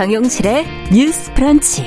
[0.00, 1.86] 정용실의 뉴스 프런치.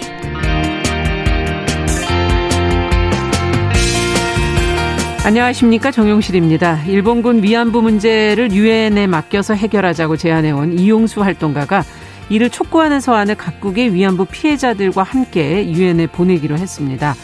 [5.25, 6.83] 안녕하십니까 정용실입니다.
[6.83, 11.83] 일본군 위안부 문제를 유엔에 맡겨서 해결하자고 제안해온 이용수 활동가가
[12.29, 17.15] 이를 촉구하는 서한을 각국의 위안부 피해자들과 함께 유엔에 보내기로 했습니다.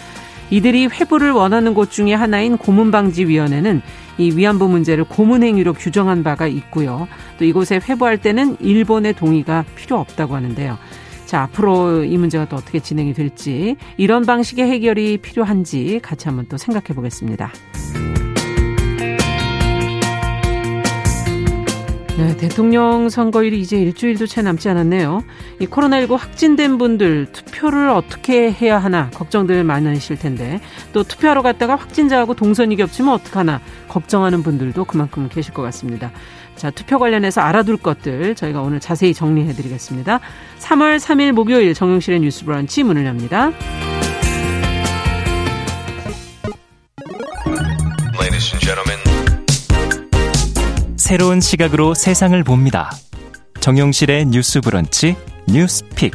[0.49, 3.83] 이들이 회부를 원하는 곳 중에 하나인 고문방지위원회는
[4.19, 7.07] 이 위안부 문제를 고문행위로 규정한 바가 있고요.
[7.39, 10.77] 또 이곳에 회부할 때는 일본의 동의가 필요 없다고 하는데요.
[11.25, 16.57] 자, 앞으로 이 문제가 또 어떻게 진행이 될지, 이런 방식의 해결이 필요한지 같이 한번 또
[16.57, 17.51] 생각해 보겠습니다.
[22.19, 25.23] 네, 대통령 선거일이 이제 일주일도 채 남지 않았네요.
[25.59, 30.59] 이 코로나19 확진된 분들 투표를 어떻게 해야 하나 걱정들 많으실 텐데
[30.91, 36.11] 또 투표하러 갔다가 확진자하고 동선이 겹치면 어떡하나 걱정하는 분들도 그만큼 계실 것 같습니다.
[36.57, 40.19] 자, 투표 관련해서 알아둘 것들 저희가 오늘 자세히 정리해 드리겠습니다.
[40.59, 43.53] 3월 3일 목요일 정용실의 뉴스 브런치 문을 엽니다.
[51.09, 52.91] 새로운 시각으로 세상을 봅니다.
[53.61, 55.15] 정용실의 뉴스 브런치
[55.47, 56.13] 뉴스픽.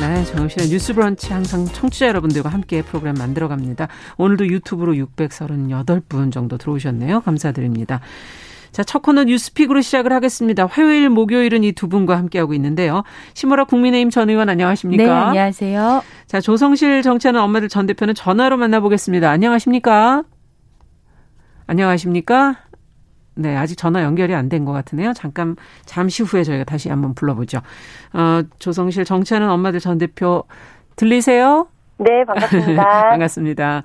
[0.00, 3.86] 네, 정영실의 뉴스 브런치 항상 청취자 여러분들과 함께 프로그램 만들어 갑니다.
[4.16, 7.20] 오늘도 유튜브로 638분 정도 들어오셨네요.
[7.20, 8.00] 감사드립니다.
[8.72, 10.66] 자, 첫 코너 뉴스픽으로 시작을 하겠습니다.
[10.66, 13.02] 화요일, 목요일은 이 두 분과 함께하고 있는데요.
[13.34, 15.04] 심호라 국민의힘 전 의원 안녕하십니까?
[15.04, 16.02] 네, 안녕하세요.
[16.26, 19.30] 자, 조성실 정치하는 엄마들 전 대표는 전화로 만나보겠습니다.
[19.30, 20.22] 안녕하십니까?
[21.66, 22.56] 안녕하십니까?
[23.34, 25.12] 네, 아직 전화 연결이 안 된 것 같으네요.
[25.12, 27.58] 잠깐, 잠시 후에 저희가 다시 한번 불러보죠.
[28.12, 30.44] 어, 조성실 정치하는 엄마들 전 대표
[30.96, 31.68] 들리세요?
[31.98, 32.82] 네, 반갑습니다.
[33.10, 33.82] 반갑습니다.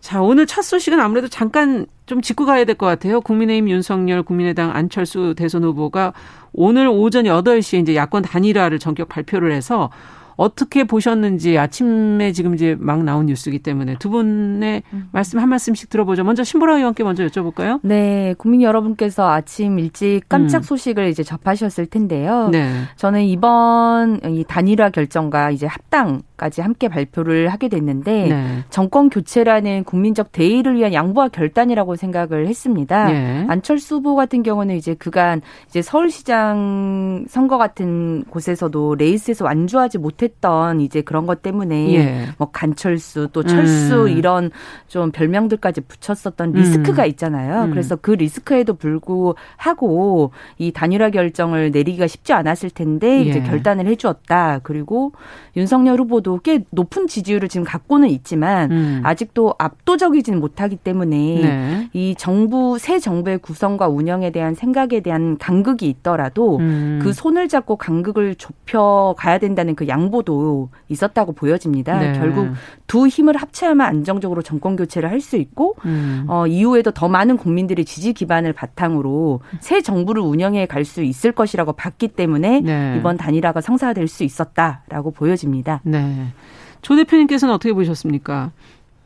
[0.00, 3.20] 자, 오늘 첫 소식은 아무래도 잠깐 좀 짚고 가야 될 것 같아요.
[3.20, 6.12] 국민의힘 윤석열, 국민의당 안철수 대선 후보가
[6.52, 9.90] 오늘 오전 8시에 이제 야권 단일화를 전격 발표를 해서
[10.34, 15.08] 어떻게 보셨는지 아침에 지금 이제 막 나온 뉴스이기 때문에 두 분의 음.
[15.12, 16.24] 말씀 한 말씀씩 들어보죠.
[16.24, 17.78] 먼저 신보라 의원께 먼저 여쭤볼까요?
[17.82, 20.62] 네, 국민 여러분께서 아침 일찍 깜짝 음.
[20.62, 21.08] 소식을 음.
[21.10, 22.48] 이제 접하셨을 텐데요.
[22.50, 22.72] 네.
[22.96, 28.64] 저는 이번 이 단일화 결정과 이제 합당 까지 함께 발표를 하게 됐는데 네.
[28.70, 33.08] 정권 교체라는 국민적 대의를 위한 양보와 결단이라고 생각을 했습니다.
[33.08, 33.44] 네.
[33.46, 41.02] 안철수 후보 같은 경우는 이제 그간 이제 서울시장 선거 같은 곳에서도 레이스에서 완주하지 못했던 이제
[41.02, 42.28] 그런 것 때문에 예.
[42.38, 44.08] 뭐 간철수 또 철수 음.
[44.08, 44.50] 이런
[44.88, 47.08] 좀 별명들까지 붙였었던 리스크가 음.
[47.08, 47.64] 있잖아요.
[47.64, 47.70] 음.
[47.70, 53.42] 그래서 그 리스크에도 불구하고 이 단일화 결정을 내리기가 쉽지 않았을 텐데 이제 예.
[53.42, 54.60] 결단을 해주었다.
[54.62, 55.12] 그리고
[55.54, 59.00] 윤석열 후보도 후보도 꽤 높은 지지율을 지금 갖고는 있지만 음.
[59.04, 61.88] 아직도 압도적이지는 못하기 때문에 네.
[61.92, 67.00] 이 정부 새 정부의 구성과 운영에 대한 생각에 대한 간극이 있더라도 음.
[67.02, 71.98] 그 손을 잡고 간극을 좁혀 가야 된다는 그 양보도 있었다고 보여집니다.
[71.98, 72.12] 네.
[72.12, 72.50] 결국
[72.86, 76.24] 두 힘을 합쳐야만 안정적으로 정권 교체를 할 수 있고 음.
[76.28, 81.74] 어, 이후에도 더 많은 국민들의 지지 기반을 바탕으로 새 정부를 운영해 갈 수 있을 것이라고
[81.74, 82.96] 봤기 때문에 네.
[82.98, 85.82] 이번 단일화가 성사될 수 있었다라고 보여집니다.
[85.84, 86.19] 네.
[86.82, 88.52] 조 대표님께서는 어떻게 보셨습니까?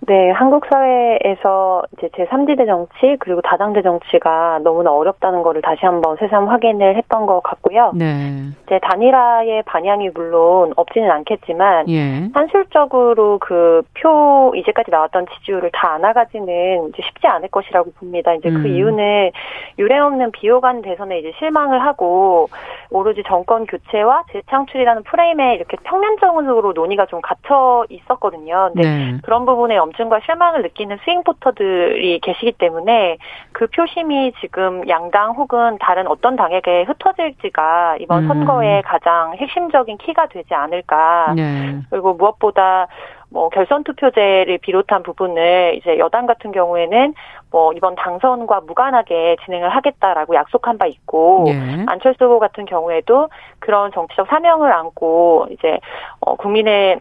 [0.06, 6.48] 네, 한국 사회에서 이제 제3지대 정치 그리고 다당제 정치가 너무나 어렵다는 거를 다시 한번 새삼
[6.48, 7.92] 확인을 했던 것 같고요.
[7.94, 8.48] 네.
[8.66, 12.28] 이제 단일화의 반향이 물론 없지는 않겠지만 예.
[12.34, 18.34] 현실적으로 그 표 이제까지 나왔던 지지율을 다 안아가지는 이제 쉽지 않을 것이라고 봅니다.
[18.34, 18.62] 이제 그 음.
[18.64, 19.30] 그 이유는
[19.78, 22.48] 유례 없는 비호감 대선에 이제 실망을 하고
[22.90, 28.70] 오로지 정권 교체와 재창출이라는 프레임에 이렇게 평면적으로 논의가 좀 갇혀 있었거든요.
[28.72, 29.18] 근데 네.
[29.22, 33.18] 그런 부분에 염증과 실망을 느끼는 스윙포터들이 계시기 때문에
[33.52, 38.28] 그 표심이 지금 양당 혹은 다른 어떤 당에게 흩어질지가 이번 음.
[38.28, 41.32] 선거의 가장 핵심적인 키가 되지 않을까.
[41.36, 41.80] 네.
[41.90, 42.88] 그리고 무엇보다
[43.30, 47.14] 뭐 결선 투표제를 비롯한 부분을 이제 여당 같은 경우에는
[47.50, 51.84] 뭐 이번 당선과 무관하게 진행을 하겠다라고 약속한 바 있고 예.
[51.86, 53.28] 안철수 후보 같은 경우에도
[53.58, 55.80] 그런 정치적 사명을 안고 이제
[56.20, 57.00] 어 국민의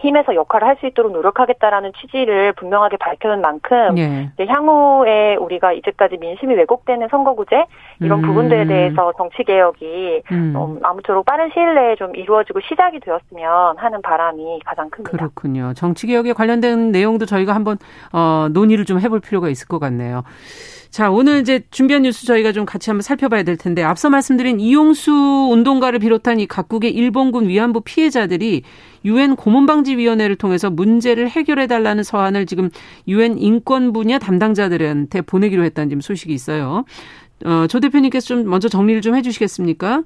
[0.00, 4.30] 힘에서 역할을 할 수 있도록 노력하겠다라는 취지를 분명하게 밝혀놓은 만큼 예.
[4.46, 7.64] 향후에 우리가 이제까지 민심이 왜곡되는 선거구제
[8.00, 8.26] 이런 음.
[8.26, 10.54] 부분들에 대해서 정치 개혁이 음.
[10.56, 15.10] 음, 아무쪼록 빠른 시일 내에 좀 이루어지고 시작이 되었으면 하는 바람이 가장 큽니다.
[15.10, 15.72] 그렇군요.
[15.74, 17.76] 정치 개혁에 관련된 내용도 저희가 한번
[18.12, 20.22] 어, 논의를 좀 해볼 필요가 있을 것 같네요.
[20.90, 25.12] 자, 오늘 이제 준비한 뉴스 저희가 좀 같이 한번 살펴봐야 될 텐데 앞서 말씀드린 이용수
[25.52, 28.62] 운동가를 비롯한 이 각국의 일본군 위안부 피해자들이
[29.04, 32.70] 유엔 고문방지위원회를 통해서 문제를 해결해 달라는 서한을 지금
[33.06, 36.84] 유엔 인권 분야 담당자들한테 보내기로 했다는 지금 소식이 있어요.
[37.44, 40.02] 어, 조 대표님께서 좀 먼저 정리를 좀 해주시겠습니까?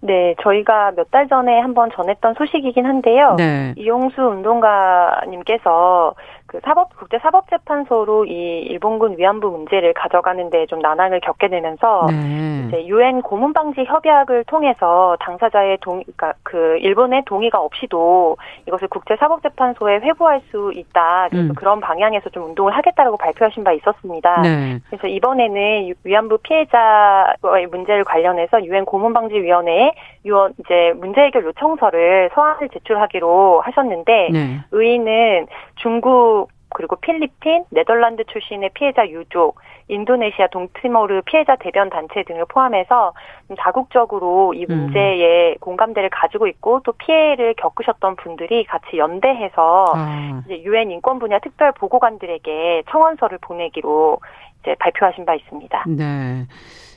[0.00, 3.34] 네, 저희가 몇 달 전에 한번 전했던 소식이긴 한데요.
[3.36, 3.74] 네.
[3.76, 6.14] 이용수 운동가님께서
[6.48, 12.06] 그 사법 국제 사법 재판소로 이 일본군 위안부 문제를 가져가는 데 좀 난항을 겪게 되면서
[12.10, 12.66] 네.
[12.66, 18.36] 이제 유엔 고문 방지 협약을 통해서 당사자의 동 그러니까 그 일본의 동의가 없이도
[18.66, 21.28] 이것을 국제 사법 재판소에 회부할 수 있다.
[21.30, 21.54] 그래서 음.
[21.54, 24.42] 그런 방향에서 좀 운동을 하겠다라고 발표하신 바 있었습니다.
[24.42, 24.78] 네.
[24.88, 29.92] 그래서 이번에는 위안부 피해자의 문제를 관련해서 유엔 고문 방지 위원회에
[30.24, 34.60] 유언 이제 문제 해결 요청서를 서한을 제출하기로 하셨는데 네.
[34.70, 35.46] 의의는
[35.76, 36.37] 중국
[36.70, 43.14] 그리고 필리핀, 네덜란드 출신의 피해자 유족, 인도네시아 동티모르 피해자 대변 단체 등을 포함해서
[43.56, 44.76] 다국적으로 이 음.
[44.76, 45.58] 문제에 음.
[45.60, 50.42] 공감대를 가지고 있고 또 피해를 겪으셨던 분들이 같이 연대해서 아.
[50.44, 54.18] 이제 유엔 인권 분야 특별 보고관들에게 청원서를 보내기로
[54.62, 55.84] 이제 발표하신 바 있습니다.
[55.88, 56.46] 네.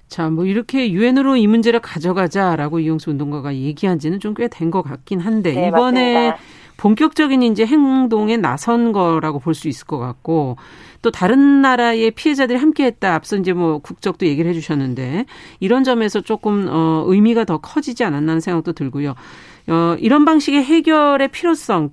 [0.10, 4.82] 자, 뭐 이렇게 유엔으로 이 문제를 가져가자라고 이용수 운동가가 얘기한 지는 좀 꽤 된 것
[4.82, 6.38] 같긴 한데 네, 이번에 맞습니다.
[6.82, 10.56] 본격적인 이제 행동에 나선 거라고 볼 수 있을 것 같고
[11.02, 15.26] 또 다른 나라의 피해자들이 함께했다 앞서 이제 뭐 국적도 얘기를 해주셨는데
[15.60, 19.14] 이런 점에서 조금 어 의미가 더 커지지 않았나 하는 생각도 들고요.
[19.68, 21.92] 어 이런 방식의 해결의 필요성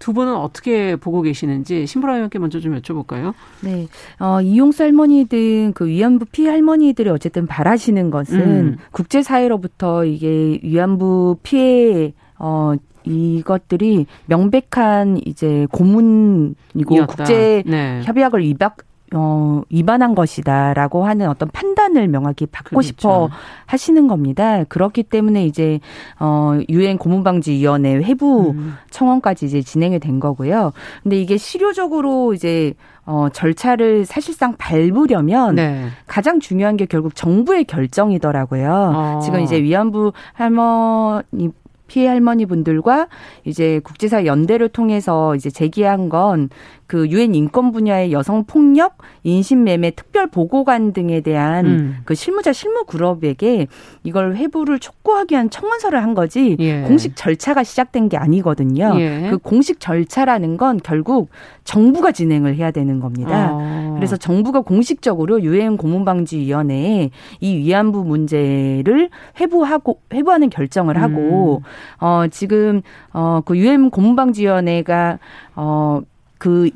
[0.00, 3.34] 두 분은 어떻게 보고 계시는지 신보라 의원께 먼저 좀 여쭤볼까요?
[3.60, 3.86] 네,
[4.18, 8.76] 어, 이용수 할머니 등그 위안부 피해 할머니들이 어쨌든 바라시는 것은 음.
[8.90, 17.06] 국제사회로부터 이게 위안부 피해 어 이것들이 명백한 이제 고문이고 이었다.
[17.06, 18.02] 국제 네.
[18.04, 18.78] 협약을 위박
[19.16, 22.86] 어, 위반한 것이다라고 하는 어떤 판단을 명확히 받고 그렇죠.
[22.86, 23.30] 싶어
[23.66, 24.64] 하시는 겁니다.
[24.64, 25.78] 그렇기 때문에 이제
[26.18, 28.74] 어 유엔 고문방지위원회 회부 음.
[28.90, 30.72] 청원까지 이제 진행이 된 거고요.
[31.02, 32.74] 근데 이게 실효적으로 이제
[33.06, 35.88] 어 절차를 사실상 밟으려면 네.
[36.06, 38.92] 가장 중요한 게 결국 정부의 결정이더라고요.
[38.94, 39.20] 어.
[39.22, 41.50] 지금 이제 위안부 할머니
[41.86, 43.08] 피해 할머니 분들과
[43.44, 46.48] 이제 국제사 연대를 통해서 이제 제기한 건
[46.86, 51.96] 그 유엔 인권 분야의 여성 폭력, 인신매매 특별 보고관 등에 대한 음.
[52.04, 53.66] 그 실무자 실무 그룹에게
[54.02, 56.82] 이걸 회부를 촉구하기 위한 청원서를 한 거지 예.
[56.82, 58.94] 공식 절차가 시작된 게 아니거든요.
[58.98, 59.28] 예.
[59.30, 61.30] 그 공식 절차라는 건 결국
[61.64, 63.50] 정부가 진행을 해야 되는 겁니다.
[63.52, 63.94] 어.
[63.96, 67.10] 그래서 정부가 공식적으로 유엔 고문방지위원회에
[67.40, 69.08] 이 위안부 문제를
[69.40, 72.04] 회부하고 회부하는 결정을 하고 음.
[72.04, 72.82] 어, 지금,
[73.12, 75.18] 어, 그 유엔 고문방지위원회가,
[75.56, 76.00] 어,
[76.44, 76.68] 그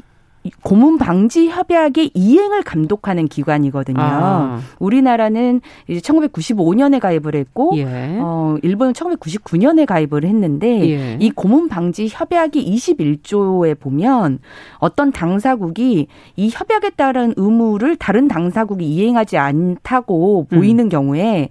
[0.63, 4.01] 고문 방지 협약의 이행을 감독하는 기관이거든요.
[4.01, 4.61] 아.
[4.79, 8.17] 우리나라는 이제 1995년에 가입을 했고 예.
[8.19, 11.17] 어 일본은 1999년에 가입을 했는데 예.
[11.21, 14.39] 이 고문 방지 협약이 21조에 보면
[14.79, 16.07] 어떤 당사국이
[16.37, 20.89] 이 협약에 따른 의무를 다른 당사국이 이행하지 않다고 보이는 음.
[20.89, 21.51] 경우에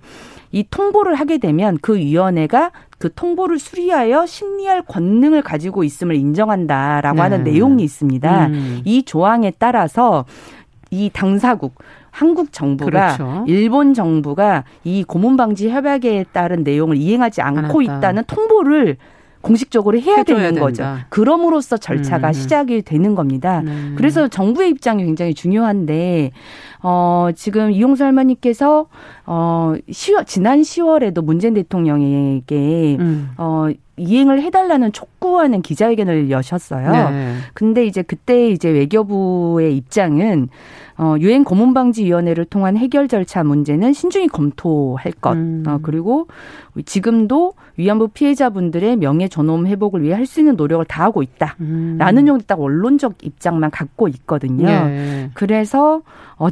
[0.51, 7.21] 이 통보를 하게 되면 그 위원회가 그 통보를 수리하여 심리할 권능을 가지고 있음을 인정한다라고 네.
[7.21, 8.47] 하는 내용이 있습니다.
[8.47, 8.81] 음.
[8.85, 10.25] 이 조항에 따라서
[10.89, 11.75] 이 당사국
[12.09, 13.45] 한국 정부가 그렇죠.
[13.47, 17.81] 일본 정부가 이 고문 방지 협약에 따른 내용을 이행하지 않고.
[17.83, 18.97] 있다는 통보를
[19.41, 20.61] 공식적으로 해야 되는 된다.
[20.61, 20.83] 거죠.
[21.09, 22.33] 그럼으로써 절차가 음.
[22.33, 23.61] 시작이 되는 겁니다.
[23.65, 23.93] 음.
[23.97, 26.31] 그래서 정부의 입장이 굉장히 중요한데
[26.83, 28.87] 어 지금 이용수 할머니께서
[29.25, 33.29] 어 10월 지난 10월에도 문재인 대통령에게 음.
[33.37, 33.67] 어
[33.97, 37.09] 이행을 해달라는 촉구하는 기자회견을 여셨어요.
[37.09, 37.33] 네.
[37.53, 40.49] 근데 이제 그때 이제 외교부의 입장은
[40.99, 45.33] 어, 유엔 고문방지위원회를 통한 해결 절차 문제는 신중히 검토할 것.
[45.33, 45.63] 음.
[45.67, 46.27] 어, 그리고
[46.85, 51.55] 지금도 위안부 피해자분들의 명예 존엄 회복을 위해 할 수 있는 노력을 다하고 있다.
[51.61, 51.95] 음.
[51.99, 54.67] 라는 정도 딱 원론적 입장만 갖고 있거든요.
[54.67, 55.29] 예.
[55.33, 56.01] 그래서
[56.37, 56.49] 어,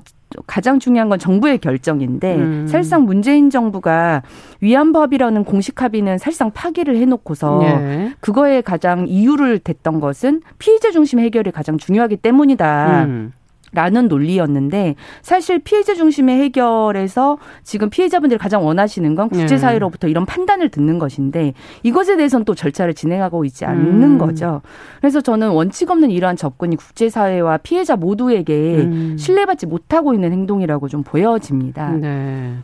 [0.48, 2.68] 가장 중요한 건 정부의 결정인데 음.
[2.68, 4.24] 사실상 문재인 정부가
[4.62, 8.14] 위안법이라는 공식 합의는 사실상 파기를 해놓고서 예.
[8.20, 13.04] 그거에 가장 이유를 댔던 것은 피해자 중심 해결이 가장 중요하기 때문이다.
[13.06, 13.34] 음.
[13.76, 20.98] 라는 논리였는데 사실 피해자 중심의 해결에서 지금 피해자분들이 가장 원하시는 건 국제사회로부터 이런 판단을 듣는
[20.98, 21.54] 것인데
[21.84, 24.18] 이것에 대해서는 또 절차를 진행하고 있지 않는 음.
[24.18, 24.62] 거죠.
[25.00, 29.18] 그래서 저는 원칙 없는 이러한 접근이 국제사회와 피해자 모두에게 음.
[29.20, 31.92] 신뢰받지 못하고 있는 행동이라고 좀 보여집니다.
[31.92, 32.56] 네.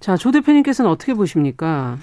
[0.00, 1.98] 자, 조 대표님께서는 어떻게 보십니까?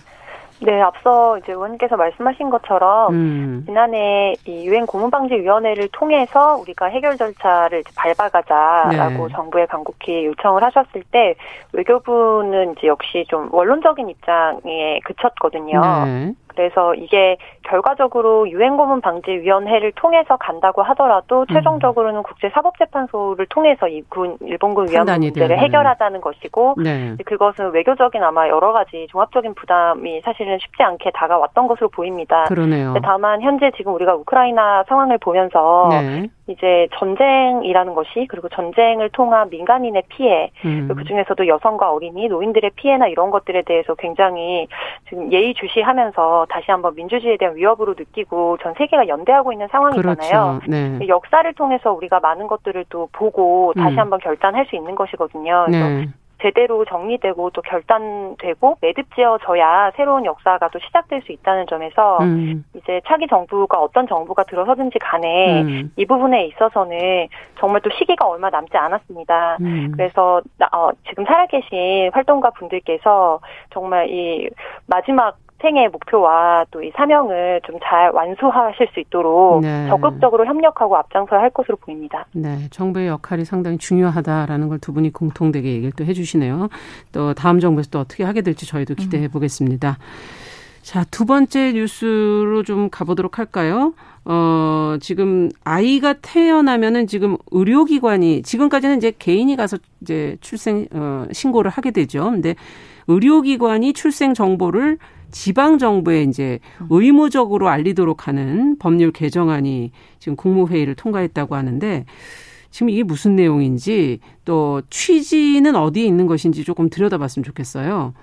[0.61, 3.63] 네, 앞서 이제 의원님께서 말씀하신 것처럼 음.
[3.65, 9.33] 지난해 이 유엔 고문방지위원회를 통해서 우리가 해결 절차를 밟아가자라고 네.
[9.33, 11.35] 정부에 간곡히 요청을 하셨을 때
[11.73, 15.81] 외교부는 이제 역시 좀 원론적인 입장에 그쳤거든요.
[16.05, 16.33] 네.
[16.55, 21.45] 그래서 이게 결과적으로 유엔 고문 방지 위원회를 통해서 간다고 하더라도 음.
[21.53, 27.15] 최종적으로는 국제 사법 재판소를 통해서 이군 일본군 위안 문제를 해결하자는 것이고 네.
[27.25, 32.45] 그것은 외교적인 아마 여러 가지 종합적인 부담이 사실은 쉽지 않게 다가왔던 것으로 보입니다.
[32.45, 32.95] 그러네요.
[33.03, 36.27] 다만 현재 지금 우리가 우크라이나 상황을 보면서 네.
[36.47, 40.87] 이제 전쟁이라는 것이 그리고 전쟁을 통한 민간인의 피해 음.
[40.95, 44.67] 그 중에서도 여성과 어린이 노인들의 피해나 이런 것들에 대해서 굉장히
[45.09, 50.59] 지금 예의주시하면서 다시 한번 민주주의에 대한 위협으로 느끼고 전 세계가 연대하고 있는 상황이잖아요.
[50.59, 50.61] 그렇죠.
[50.67, 51.07] 네.
[51.07, 53.99] 역사를 통해서 우리가 많은 것들을 또 보고 다시 음.
[53.99, 55.65] 한번 결단할 수 있는 것이거든요.
[55.69, 56.07] 네.
[56.41, 62.65] 제대로 정리되고 또 결단되고 매듭지어져야 새로운 역사가 또 시작될 수 있다는 점에서 음.
[62.73, 65.91] 이제 차기 정부가 어떤 정부가 들어서든지 간에 음.
[65.95, 67.27] 이 부분에 있어서는
[67.59, 69.57] 정말 또 시기가 얼마 남지 않았습니다.
[69.61, 69.91] 음.
[69.95, 73.39] 그래서 어, 지금 살아계신 활동가 분들께서
[73.71, 74.49] 정말 이
[74.87, 79.87] 마지막 생의 목표와 또 이 사명을 좀 잘 완수하실 수 있도록 네.
[79.87, 82.25] 적극적으로 협력하고 앞장서야 할 것으로 보입니다.
[82.33, 86.69] 네, 정부의 역할이 상당히 중요하다라는 걸 두 분이 공통되게 얘기를 또 해주시네요.
[87.11, 89.31] 또 다음 정부에서 또 어떻게 하게 될지 저희도 기대해 음.
[89.31, 89.97] 보겠습니다.
[90.81, 93.93] 자, 두 번째 뉴스로 좀 가보도록 할까요?
[94.25, 101.89] 어, 지금 아이가 태어나면은 지금 의료기관이 지금까지는 이제 개인이 가서 이제 출생, 어, 신고를 하게
[101.91, 102.29] 되죠.
[102.29, 102.55] 근데
[103.07, 104.97] 의료기관이 출생 정보를
[105.35, 112.05] 지방 정부에 이제 의무적으로 알리도록 하는 법률 개정안이 지금 국무회의를 통과했다고 하는데
[112.71, 118.13] 지금 이게 무슨 내용인지 또 취지는 어디에 있는 것인지 조금 들여다봤으면 좋겠어요.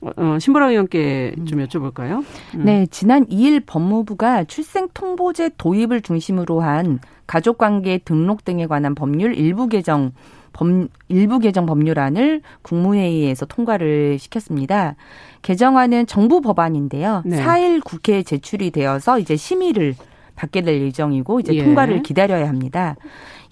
[0.00, 2.24] 어, 어 신보라 의원께 좀 여쭤볼까요?
[2.54, 2.64] 음.
[2.64, 9.68] 네, 지난 2일 법무부가 출생 통보제 도입을 중심으로 한 가족관계 등록 등에 관한 법률 일부
[9.68, 10.12] 개정
[10.56, 14.96] 법, 일부 개정 법률안을 국무회의에서 통과를 시켰습니다.
[15.42, 17.22] 개정안은 정부 법안인데요.
[17.26, 17.44] 네.
[17.44, 19.94] 4일 국회에 제출이 되어서 이제 심의를
[20.34, 21.62] 받게 될 예정이고 이제 예.
[21.62, 22.96] 통과를 기다려야 합니다.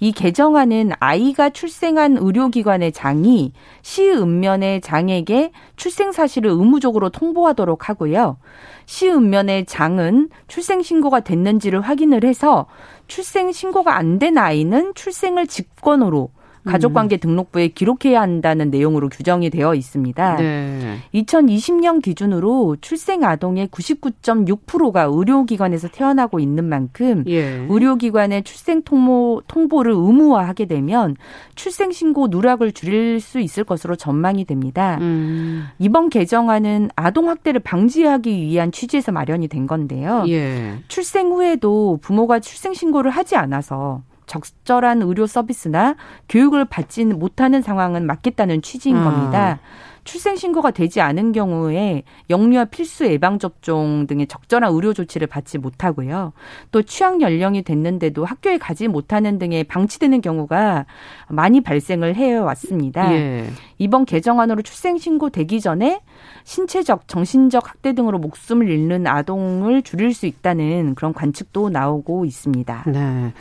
[0.00, 8.38] 이 개정안은 아이가 출생한 의료기관의 장이 시읍면의 장에게 출생 사실을 의무적으로 통보하도록 하고요.
[8.86, 12.66] 시읍면의 장은 출생 신고가 됐는지를 확인을 해서
[13.06, 16.30] 출생 신고가 안 된 아이는 출생을 직권으로
[16.64, 20.36] 가족관계 등록부에 기록해야 한다는 내용으로 규정이 되어 있습니다.
[20.36, 20.98] 네.
[21.14, 27.66] 2020년 기준으로 출생 아동의 99.6%가 의료기관에서 태어나고 있는 만큼 예.
[27.68, 31.16] 의료기관의 출생 통보, 통보를 의무화하게 되면
[31.54, 34.98] 출생 신고 누락을 줄일 수 있을 것으로 전망이 됩니다.
[35.00, 35.66] 음.
[35.78, 40.24] 이번 개정안은 아동 학대를 방지하기 위한 취지에서 마련이 된 건데요.
[40.28, 40.78] 예.
[40.88, 45.96] 출생 후에도 부모가 출생 신고를 하지 않아서 적절한 의료 서비스나
[46.28, 49.04] 교육을 받지 못하는 상황은 막겠다는 취지인 음.
[49.04, 49.60] 겁니다.
[50.04, 56.32] 출생 신고가 되지 않은 경우에 영유아 필수 예방 접종 등의 적절한 의료 조치를 받지 못하고요.
[56.70, 60.84] 또 취학 연령이 됐는데도 학교에 가지 못하는 등의 방치되는 경우가
[61.28, 63.12] 많이 발생을 해 왔습니다.
[63.14, 63.46] 예.
[63.78, 66.00] 이번 개정안으로 출생 신고 되기 전에
[66.44, 72.84] 신체적, 정신적 학대 등으로 목숨을 잃는 아동을 줄일 수 있다는 그런 관측도 나오고 있습니다.
[72.88, 73.32] 네.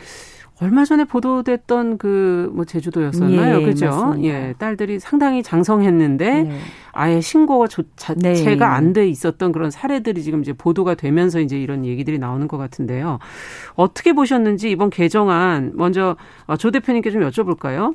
[0.62, 3.60] 얼마 전에 보도됐던 그 뭐 제주도였었나요?
[3.60, 3.86] 예, 그죠?
[3.86, 4.28] 맞습니다.
[4.28, 6.58] 예, 딸들이 상당히 장성했는데 네.
[6.92, 8.74] 아예 신고가 조, 자체가 네.
[8.76, 13.18] 안돼 있었던 그런 사례들이 지금 이제 보도가 되면서 이제 이런 얘기들이 나오는 것 같은데요.
[13.74, 17.94] 어떻게 보셨는지 이번 개정안 먼저 어, 조 대표님께 좀 여쭤볼까요?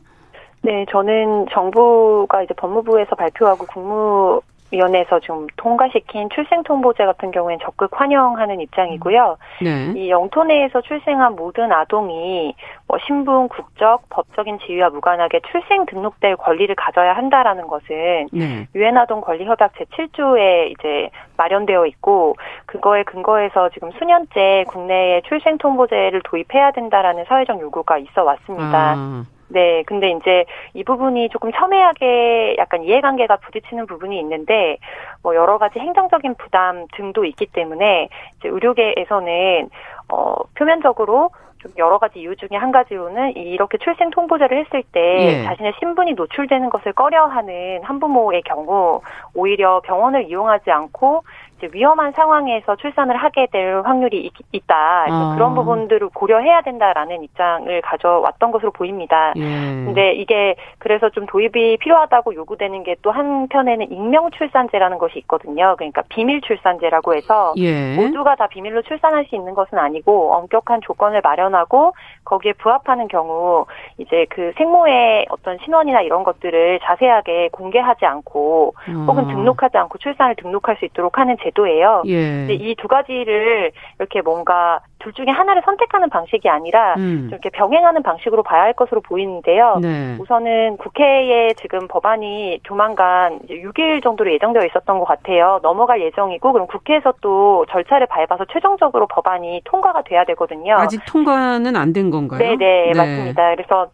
[0.62, 8.60] 네, 저는 정부가 이제 법무부에서 발표하고 국무 위원회에서 좀 통과시킨 출생통보제 같은 경우에는 적극 환영하는
[8.62, 9.38] 입장이고요.
[9.62, 9.94] 네.
[9.96, 12.54] 이 영토 내에서 출생한 모든 아동이
[12.88, 18.68] 뭐 신분, 국적, 법적인 지위와 무관하게 출생 등록될 권리를 가져야 한다라는 것은 네.
[18.76, 19.00] 유엔 네.
[19.00, 22.36] 아동 권리 협약 제7조에 이제 마련되어 있고
[22.66, 28.94] 그거에 근거해서 지금 수년째 국내에 출생 통보제를 도입해야 된다라는 사회적 요구가 있어 왔습니다.
[28.98, 29.24] 아.
[29.50, 34.78] 네, 근데 이제 이 부분이 조금 첨예하게 약간 이해관계가 부딪히는 부분이 있는데
[35.24, 39.70] 뭐 여러 가지 행정적인 부담 등도 있기 때문에 이제 의료계에서는
[40.10, 45.44] 어 표면적으로 좀 여러 가지 이유 중에 한 가지로는 이렇게 출생 통보제를 했을 때 예.
[45.44, 49.02] 자신의 신분이 노출되는 것을 꺼려하는 한부모의 경우
[49.34, 51.24] 오히려 병원을 이용하지 않고
[51.72, 55.34] 위험한 상황에서 출산을 하게 될 확률이 있, 다 아.
[55.36, 59.34] 그런 부분들을 고려해야 된다라는 입장을 가져왔던 것으로 보입니다.
[59.36, 59.42] 예.
[59.42, 65.76] 근데 이게 그래서 좀 도입이 필요하다고 요구되는 게 또 한편에는 익명 출산제라는 것이 있거든요.
[65.78, 67.96] 그러니까 비밀 출산제라고 해서 예.
[67.96, 71.94] 모두가 다 비밀로 출산할 수 있는 것은 아니고 엄격한 조건을 마련하고
[72.26, 73.66] 거기에 부합하는 경우
[73.98, 78.92] 이제 그 생모의 어떤 신원이나 이런 것들을 자세하게 공개하지 않고 어.
[79.08, 82.04] 혹은 등록하지 않고 출산을 등록할 수 있도록 하는 제 도예요.
[82.08, 82.48] 예.
[82.54, 87.28] 이두 가지를 이렇게 뭔가 둘 중에 하나를 선택하는 방식이 아니라 음.
[87.32, 89.78] 이렇게 병행하는 방식으로 봐야 할 것으로 보이는데요.
[89.82, 90.18] 네.
[90.20, 95.60] 우선은 국회에 지금 법안이 조만간 이제 6일 정도로 예정되어 있었던 것 같아요.
[95.64, 100.76] 넘어갈 예정이고 그럼 국회에서 또 절차를 밟아서 최종적으로 법안이 통과가 돼야 되거든요.
[100.76, 102.38] 아직 통과는 안 된 건가요?
[102.40, 102.92] 네네 네.
[102.96, 103.56] 맞습니다.
[103.56, 103.88] 그래서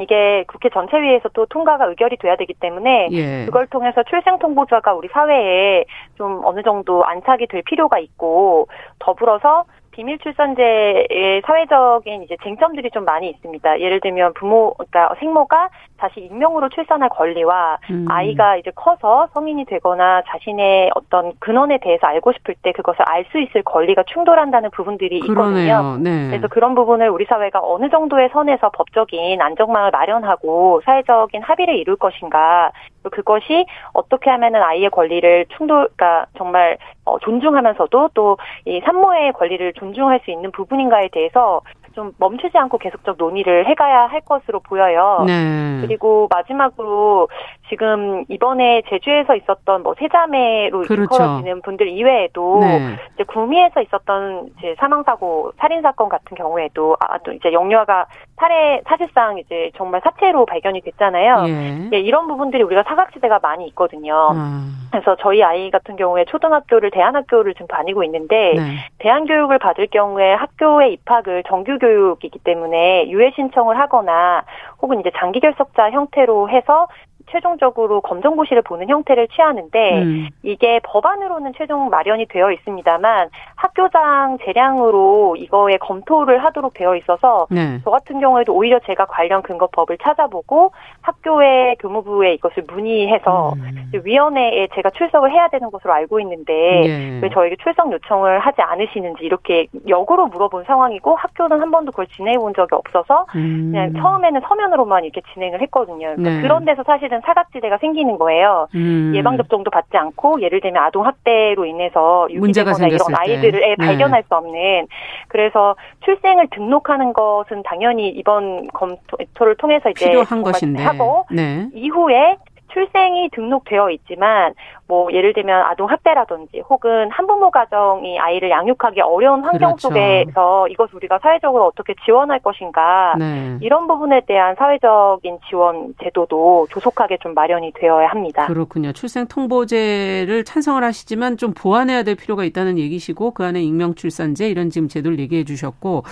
[0.00, 3.44] 이게 국회 전체위에서 또 통과가 의결이 돼야 되기 때문에 예.
[3.46, 5.84] 그걸 통해서 출생 통보자가 우리 사회에
[6.16, 9.64] 좀 어느 정도 안착이 될 필요가 있고 더불어서
[9.96, 13.80] 비밀 출산제의 사회적인 이제 쟁점들이 좀 많이 있습니다.
[13.80, 18.06] 예를 들면 부모, 그러니까 생모가 다시 익명으로 출산할 권리와 음.
[18.08, 23.40] 아이가 이제 커서 성인이 되거나 자신의 어떤 근원에 대해서 알고 싶을 때 그것을 알 수
[23.40, 25.96] 있을 권리가 충돌한다는 부분들이 있거든요.
[26.00, 26.28] 네.
[26.28, 32.70] 그래서 그런 부분을 우리 사회가 어느 정도의 선에서 법적인 안정망을 마련하고 사회적인 합의를 이룰 것인가
[33.10, 40.20] 그것이 어떻게 하면은 아이의 권리를 충돌, 그러니까 정말 어, 존중하면서도 또 이 산모의 권리를 존중할
[40.24, 41.60] 수 있는 부분인가에 대해서
[41.96, 45.24] 좀 멈추지 않고 계속적 논의를 해가야 할 것으로 보여요.
[45.26, 45.78] 네.
[45.80, 47.28] 그리고 마지막으로
[47.68, 51.02] 지금 이번에 제주에서 있었던 뭐 세자매로 그렇죠.
[51.02, 52.96] 일컬어지는 분들 이외에도 네.
[53.14, 58.06] 이제 구미에서 있었던 이제 사망 사고 살인 사건 같은 경우에도 아또 이제 영유아가
[58.36, 61.44] 살해 사실상 이제 정말 사체로 발견이 됐잖아요.
[61.48, 61.88] 예.
[61.92, 64.30] 예, 이런 부분들이 우리가 사각지대가 많이 있거든요.
[64.32, 64.76] 음.
[64.90, 68.76] 그래서 저희 아이 같은 경우에 초등학교를 대안학교를 지금 다니고 있는데 네.
[68.98, 74.44] 대안 교육을 받을 경우에 학교에 입학을 정규 교육이기 때문에 유예 신청을 하거나
[74.80, 76.86] 혹은 이제 장기 결석자 형태로 해서
[77.30, 80.28] 최종적으로 검정고시를 보는 형태를 취하는데 음.
[80.42, 87.80] 이게 법안으로는 최종 마련이 되어 있습니다만 학교장 재량으로 이거에 검토를 하도록 되어 있어서 네.
[87.84, 93.90] 저 같은 경우에도 오히려 제가 관련 근거법을 찾아보고 학교의 교무부에 이것을 문의해서 음.
[94.04, 97.20] 위원회에 제가 출석을 해야 되는 것으로 알고 있는데 네.
[97.22, 102.38] 왜 저에게 출석 요청을 하지 않으시는지 이렇게 역으로 물어본 상황이고 학교는 한 번도 그걸 진행해
[102.38, 103.72] 본 적이 없어서 음.
[103.72, 106.14] 그냥 처음에는 서면으로만 이렇게 진행을 했거든요.
[106.14, 106.42] 그러니까 네.
[106.42, 108.68] 그런 데서 사실은 사각지대가 생기는 거예요.
[108.74, 109.12] 음.
[109.14, 113.76] 예방 접종도 받지 않고 예를 들면 아동 학대로 인해서 유기되거나 이런 아이들을 네.
[113.76, 114.86] 발견할 수 없는
[115.28, 121.68] 그래서 출생을 등록하는 것은 당연히 이번 검토를 통해서 이제 필요한 것인데 하고 네.
[121.74, 122.36] 이후에
[122.76, 124.52] 출생이 등록되어 있지만
[124.86, 129.88] 뭐 예를 들면 아동 학대라든지 혹은 한부모 가정이 아이를 양육하기 어려운 환경 그렇죠.
[129.88, 133.56] 속에서 이것 우리가 사회적으로 어떻게 지원할 것인가 네.
[133.62, 138.46] 이런 부분에 대한 사회적인 지원 제도도 조속하게 좀 마련이 되어야 합니다.
[138.46, 138.92] 그렇군요.
[138.92, 144.68] 출생 통보제를 찬성을 하시지만 좀 보완해야 될 필요가 있다는 얘기시고 그 안에 익명 출산제 이런
[144.68, 146.02] 지금 제도를 얘기해 주셨고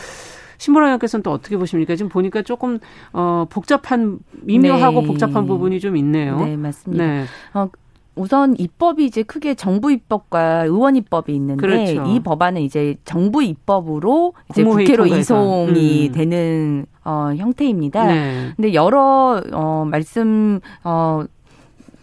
[0.65, 1.95] 신보라 의원께서는 또 어떻게 보십니까?
[1.95, 2.79] 지금 보니까 조금
[3.13, 5.07] 어 복잡한 미묘하고 네.
[5.07, 6.43] 복잡한 부분이 좀 있네요.
[6.43, 7.05] 네, 맞습니다.
[7.05, 7.25] 네.
[7.53, 7.69] 어,
[8.17, 12.05] 우선 입법이 이제 크게 정부 입법과 의원 입법이 있는데 그렇죠.
[12.07, 16.13] 이 법안은 이제 정부 입법으로 이제 국회로 이송이 음.
[16.13, 18.07] 되는 어 형태입니다.
[18.07, 18.53] 네.
[18.57, 21.25] 근데 여러 어 말씀 어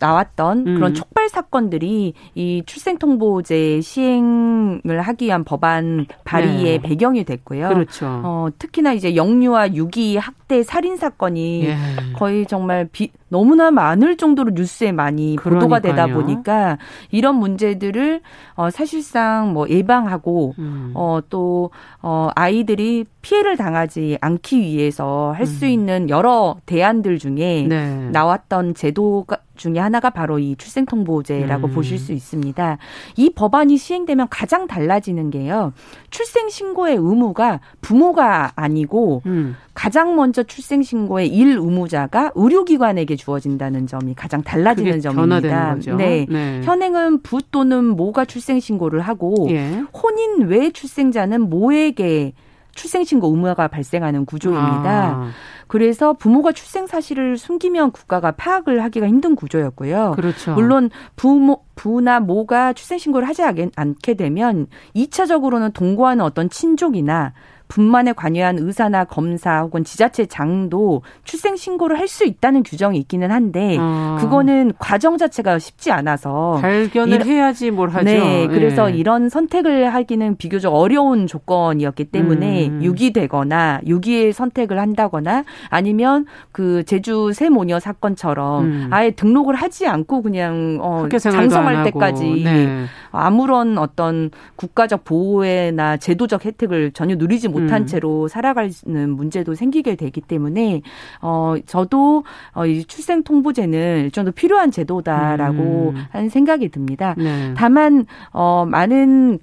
[0.02, 0.76] 나왔던 음.
[0.76, 6.82] 그런 촉발 사건들이 이 출생통보제 시행을 하기 위한 법안 발의의 네.
[6.82, 7.70] 배경이 됐고요.
[7.70, 8.08] 그렇죠.
[8.24, 11.76] 어, 특히나 이제 영유아 유기 학대 살인 사건이 예.
[12.16, 15.60] 거의 정말 비, 너무나 많을 정도로 뉴스에 많이 그러니까요.
[15.60, 16.78] 보도가 되다 보니까
[17.12, 18.22] 이런 문제들을
[18.56, 20.92] 어, 사실상 뭐 예방하고 음.
[20.96, 21.70] 어, 또
[22.02, 25.70] 어, 아이들이 피해를 당하지 않기 위해서 할수 음.
[25.70, 28.10] 있는 여러 대안들 중에 네.
[28.12, 31.74] 나왔던 제도가 중에 하나가 바로 이 출생통보제라고 음.
[31.74, 32.78] 보실 수 있습니다.
[33.16, 35.74] 이 법안이 시행되면 가장 달라지는 게요.
[36.10, 39.56] 출생신고의 의무가 부모가 아니고 음.
[39.76, 45.78] 가장 먼저 출생신고의 일 의무자가 의료기관에게 주어진다는 점이 가장 달라지는 점입니다.
[45.98, 46.26] 네.
[46.28, 46.62] 네.
[46.64, 49.84] 현행은 부 또는 모가 출생신고를 하고 예.
[49.94, 52.34] 혼인 외 출생자는 모에게
[52.76, 54.90] 출생신고 의무가 발생하는 구조입니다.
[54.90, 55.32] 아.
[55.68, 60.14] 그래서 부모가 출생 사실을 숨기면 국가가 파악을 하기가 힘든 구조였고요.
[60.16, 60.54] 그렇죠.
[60.54, 67.34] 물론 부모 부나 모가 출생 신고를 하지 않게 되면 2차적으로는 동거하는 어떤 친족이나
[67.72, 73.78] 분만에 관여한 의사나 검사 혹은 지자체 장도 출생 신고를 할 수 있다는 규정이 있기는 한데
[73.80, 74.18] 아.
[74.20, 78.04] 그거는 과정 자체가 쉽지 않아서 발견을 이, 해야지 뭘 하죠.
[78.04, 78.98] 네, 그래서 네.
[78.98, 82.84] 이런 선택을 하기는 비교적 어려운 조건이었기 때문에 음.
[82.84, 88.88] 유기되거나 유기의 선택을 한다거나 아니면 그 제주 새 모녀 사건처럼 음.
[88.92, 92.86] 아예 등록을 하지 않고 그냥 어 장성할 때까지 네.
[93.12, 97.86] 아무런 어떤 국가적 보호나 제도적 혜택을 전혀 누리지 못한 음.
[97.86, 100.82] 채로 살아가는 문제도 생기게 되기 때문에
[101.22, 106.06] 어 저도 어, 이 출생 통보제는 일정도 필요한 제도다라고 음.
[106.12, 107.16] 하는 생각이 듭니다.
[107.18, 107.54] 네.
[107.56, 109.40] 다만 어 많은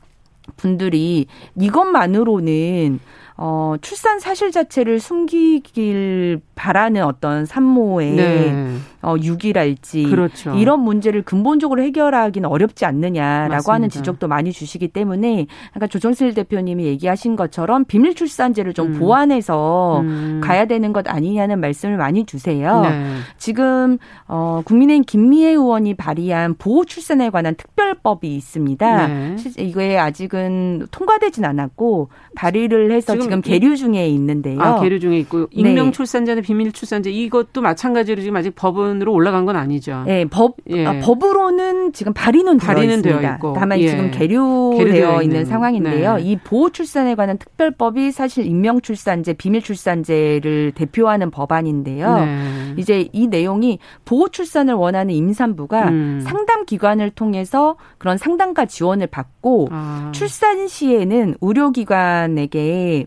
[0.56, 1.26] 분들이
[1.56, 3.00] 이것만으로는
[3.40, 8.74] 어, 출산 사실 자체를 숨기길 바라는 어떤 산모의 네.
[9.00, 10.54] 어, 유기랄지 그렇죠.
[10.56, 13.72] 이런 문제를 근본적으로 해결하기는 어렵지 않느냐라고 맞습니다.
[13.72, 18.98] 하는 지적도 많이 주시기 때문에 아까 조정실 대표님이 얘기하신 것처럼 비밀 출산제를 좀 음.
[18.98, 20.40] 보완해서 음.
[20.42, 22.80] 가야 되는 것 아니냐는 말씀을 많이 주세요.
[22.80, 23.18] 네.
[23.36, 29.06] 지금 어, 국민의힘 김미애 의원이 발의한 보호 출산에 관한 특별법이 있습니다.
[29.06, 29.36] 네.
[29.58, 34.60] 이거에 아직은 통과되진 않았고 발의를 해서 지금, 지금 계류 중에 있는데요.
[34.60, 35.92] 아, 계류 중에 있고 익명 네.
[35.92, 40.04] 출산제는 비밀 출산제 이것도 마찬가지로 지금 아직 법원으로 올라간 건 아니죠.
[40.06, 40.86] 네, 법 예.
[40.86, 43.38] 아, 법으로는 지금 발의는, 발의는 되어 있습니다.
[43.38, 43.88] 되어 다만 예.
[43.88, 46.16] 지금 계류되어 있는, 있는 상황인데요.
[46.16, 46.22] 네.
[46.22, 52.24] 이 보호 출산에 관한 특별법이 사실 익명 출산제, 비밀 출산제를 대표하는 법안인데요.
[52.24, 52.74] 네.
[52.76, 56.20] 이제 이 내용이 보호 출산을 원하는 임산부가 음.
[56.24, 60.10] 상담 기관을 통해서 그런 상담과 지원을 받고 아.
[60.14, 63.06] 출산 시에는 의료기관에게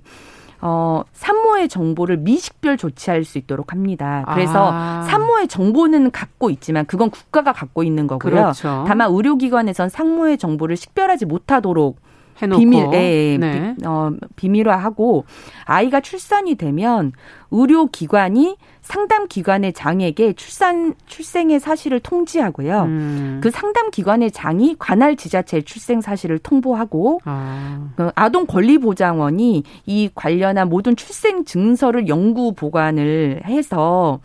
[0.61, 4.23] 어, 산모의 정보를 미식별 조치할 수 있도록 합니다.
[4.33, 5.01] 그래서 아.
[5.09, 8.31] 산모의 정보는 갖고 있지만 그건 국가가 갖고 있는 거고요.
[8.31, 8.85] 그렇죠.
[8.87, 11.99] 다만 의료기관에선 산모의 정보를 식별하지 못하도록
[12.41, 12.59] 해놓고.
[12.59, 13.75] 비밀, 예, 네.
[13.79, 15.25] 비, 어, 비밀화하고
[15.65, 17.11] 아이가 출산이 되면
[17.51, 18.57] 의료기관이
[18.91, 22.81] 상담 기관의 장에게 출산 출생의 사실을 통지하고요.
[22.83, 23.39] 음.
[23.41, 27.87] 그 상담 기관의 장이 관할 지자체의 출생 사실을 통보하고 아.
[27.95, 34.19] 그 아동 권리 보장원이 이 관련한 모든 출생 증서를 영구 보관을 해서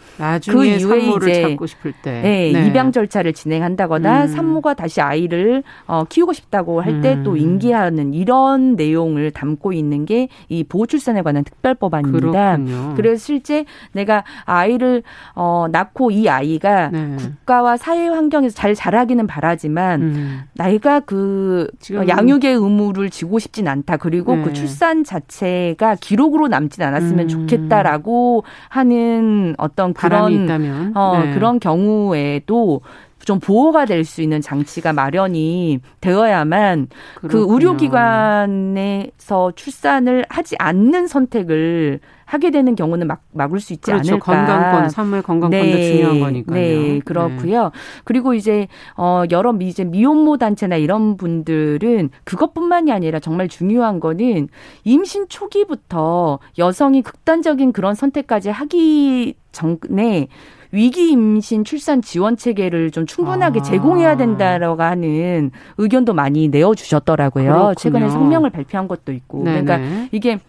[0.49, 2.67] 그 이후에 이제 찾고 싶을 때 네, 네.
[2.67, 4.27] 입양 절차를 진행한다거나 음.
[4.27, 7.37] 산모가 다시 아이를 어, 키우고 싶다고 할 때또 음.
[7.37, 12.57] 인계하는 이런 내용을 담고 있는 게 이 보호 출산에 관한 특별법안입니다.
[12.57, 12.95] 그렇군요.
[12.97, 15.03] 그래서 실제 내가 아 이를
[15.35, 17.17] 어 낳고 이 아이가 네.
[17.17, 20.41] 국가와 사회 환경에서 잘 자라기는 바라지만 음.
[20.55, 23.99] 나이가 그 지금 양육의 의무를 지고 싶진 않다.
[23.99, 24.45] 그리고 그 네.
[24.45, 27.29] 그 출산 자체가 기록으로 남진 않았으면 음.
[27.29, 30.49] 좋겠다라고 하는 어떤 그런
[30.95, 31.35] 어 네.
[31.35, 32.81] 그런 경우에도
[33.27, 37.47] 좀 보호가 될 수 있는 장치가 마련이 되어야만 그 그렇군요.
[37.47, 44.15] 그 의료기관에서 출산을 하지 않는 선택을 하게 되는 경우는 막 막을 수 있지 그렇죠.
[44.15, 44.47] 않을까.
[44.47, 45.93] 건강권, 산모의 건강권도 네.
[45.93, 46.55] 중요한 거니까요.
[46.57, 47.63] 네, 그렇고요.
[47.63, 47.71] 네.
[48.05, 54.49] 그리고 이제 어 여러 미, 이제 미혼모 단체나 이런 분들은 그것뿐만이 아니라 정말 중요한 거는
[54.83, 60.27] 임신 초기부터 여성이 극단적인 그런 선택까지 하기 전에
[60.73, 63.63] 위기 임신 출산 지원 체계를 좀 충분하게 아.
[63.63, 67.75] 제공해야 된다라고 하는 의견도 많이 내어 주셨더라고요.
[67.77, 69.45] 최근에 성명을 발표한 것도 있고.
[69.45, 69.63] 네네.
[69.63, 70.41] 그러니까 이게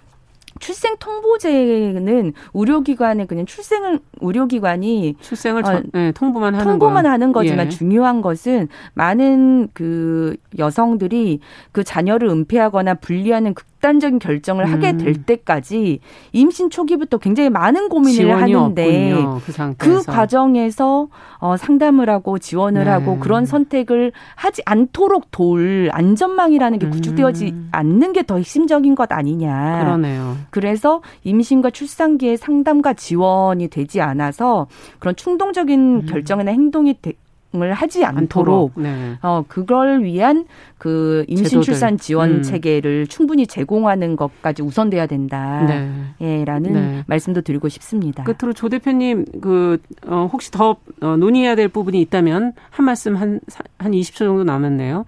[0.59, 7.09] 출생 통보제는 의료기관에 그냥 출생을 의료기관이 출생을 어, 네, 통보만 하는 통보만 거.
[7.09, 7.69] 하는 거지만 예.
[7.69, 11.39] 중요한 것은 많은 그 여성들이
[11.71, 14.73] 그 자녀를 은폐하거나 분리하는 극 단적인 결정을 음.
[14.73, 15.99] 하게 될 때까지
[16.31, 21.07] 임신 초기부터 굉장히 많은 고민을 하는데 그, 그, 과정에서
[21.39, 22.89] 어, 상담을 하고 지원을 네.
[22.89, 27.69] 하고 그런 선택을 하지 않도록 도울 안전망이라는 게 구축되어지 음.
[27.71, 29.79] 않는 게 더 핵심적인 것 아니냐.
[29.83, 30.37] 그러네요.
[30.51, 34.67] 그래서 임신과 출산기에 상담과 지원이 되지 않아서
[34.99, 36.05] 그런 충동적인 음.
[36.05, 37.13] 결정이나 행동이 되,
[37.61, 39.15] 을 하지 않도록, 네.
[39.21, 40.45] 어 그걸 위한
[40.77, 41.63] 그 임신 제도들.
[41.63, 42.41] 출산 지원 음.
[42.43, 45.65] 체계를 충분히 제공하는 것까지 우선돼야 된다.
[45.67, 46.39] 네.
[46.41, 47.03] 예라는 네.
[47.07, 48.23] 말씀도 드리고 싶습니다.
[48.23, 53.39] 끝으로 조 대표님 그 어, 혹시 더 어, 논의해야 될 부분이 있다면 한 말씀 한한
[53.79, 55.05] 한 20초 정도 남았네요.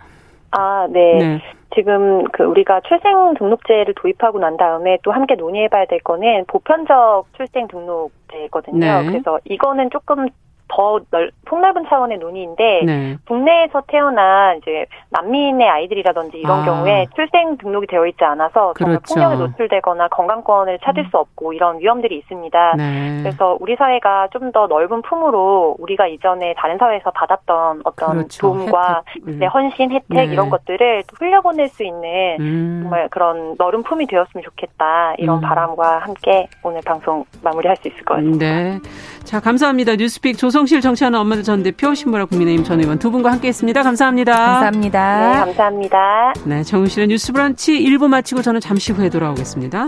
[0.52, 1.18] 아, 네.
[1.20, 1.42] 네.
[1.76, 7.68] 지금 그 우리가 출생 등록제를 도입하고 난 다음에 또 함께 논의해봐야 될 거는 보편적 출생
[7.68, 8.80] 등록제거든요.
[8.80, 9.06] 네.
[9.06, 10.28] 그래서 이거는 조금
[10.70, 13.18] 더 넓, 폭넓은 차원의 논의인데 네.
[13.28, 16.66] 국내에서 태어난 이제 난민의 아이들이라든지 이런 아.
[16.66, 19.14] 경우에 출생 등록이 되어 있지 않아서 정말 그렇죠.
[19.14, 22.76] 폭력에 노출되거나 건강권을 찾을 수 없고 이런 위험들이 있습니다.
[22.78, 23.20] 네.
[23.22, 28.42] 그래서 우리 사회가 좀 더 넓은 품으로 우리가 이전에 다른 사회에서 받았던 어떤 그렇죠.
[28.42, 29.46] 도움과 혜택.
[29.54, 30.26] 헌신 혜택 네.
[30.26, 32.80] 이런 것들을 흘려보낼 수 있는 음.
[32.84, 35.42] 정말 그런 넓은 품이 되었으면 좋겠다 이런 음.
[35.42, 38.46] 바람과 함께 오늘 방송 마무리할 수 있을 것 같습니다.
[38.46, 38.80] 네.
[39.24, 39.96] 자 감사합니다.
[39.98, 43.82] 뉴스픽 조 성실 정치하는 엄마들 전 대표 신보라 국민의힘 전 의원 두 분과 함께했습니다.
[43.82, 44.34] 감사합니다.
[44.34, 45.30] 감사합니다.
[45.32, 46.34] 네, 감사합니다.
[46.44, 49.86] 네, 정우실의 뉴스브런치 1부 마치고 저는 잠시 후에 돌아오겠습니다.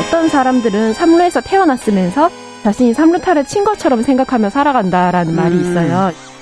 [0.00, 2.28] 어떤 사람들은 삼루에서 태어났으면서
[2.64, 5.36] 자신이 삼루타를 친 것처럼 생각하며 살아간다라는 음.
[5.36, 6.10] 말이 있어요.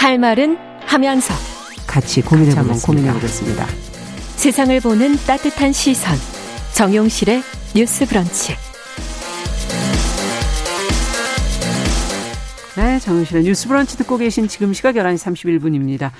[0.00, 1.34] 할 말은 하면서
[1.86, 2.86] 같이 고민해보겠습니다.
[2.86, 3.66] 고민해 보겠습니다.
[4.36, 6.16] 세상을 보는 따뜻한 시선
[6.72, 7.42] 정용실의
[7.74, 8.56] 뉴스 브런치
[12.76, 16.12] 네, 정용실의 뉴스 브런치 듣고 계신 지금 시각 11시 31분입니다.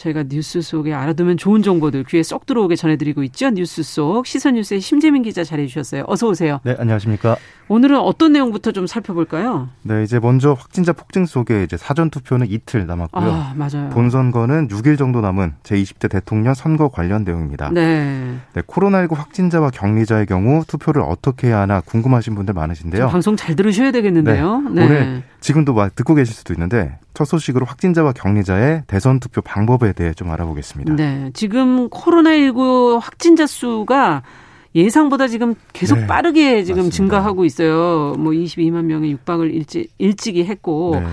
[0.00, 3.50] 저희가 뉴스 속에 알아두면 좋은 정보들 귀에 쏙 들어오게 전해드리고 있죠.
[3.50, 6.04] 뉴스 속 시선 뉴스의 심재민 기자 잘해주셨어요.
[6.06, 6.60] 어서 오세요.
[6.64, 7.36] 네, 안녕하십니까.
[7.68, 9.68] 오늘은 어떤 내용부터 좀 살펴볼까요?
[9.82, 13.30] 네, 이제 먼저 확진자 폭증 속에 이제 사전 투표는 이틀 남았고요.
[13.30, 13.90] 아, 맞아요.
[13.90, 17.70] 본선거는 6일 정도 남은 제20대 대통령 선거 관련 내용입니다.
[17.70, 18.38] 네.
[18.54, 23.08] 네, 코로나19 확진자와 격리자의 경우 투표를 어떻게 해야 하나 궁금하신 분들 많으신데요.
[23.08, 24.62] 방송 잘 들으셔야 되겠는데요.
[24.70, 24.70] 네.
[24.70, 24.84] 네.
[24.86, 30.12] 오늘 지금도 막 듣고 계실 수도 있는데 첫 소식으로 확진자와 격리자의 대선 투표 방법에 대해
[30.12, 30.94] 좀 알아보겠습니다.
[30.94, 31.30] 네.
[31.34, 34.22] 지금 코로나19 확진자 수가
[34.74, 36.96] 예상보다 지금 계속 네, 빠르게 지금 맞습니다.
[36.96, 38.14] 증가하고 있어요.
[38.18, 41.06] 뭐 22만 명의 육박을 일찍 일찍이 했고 네.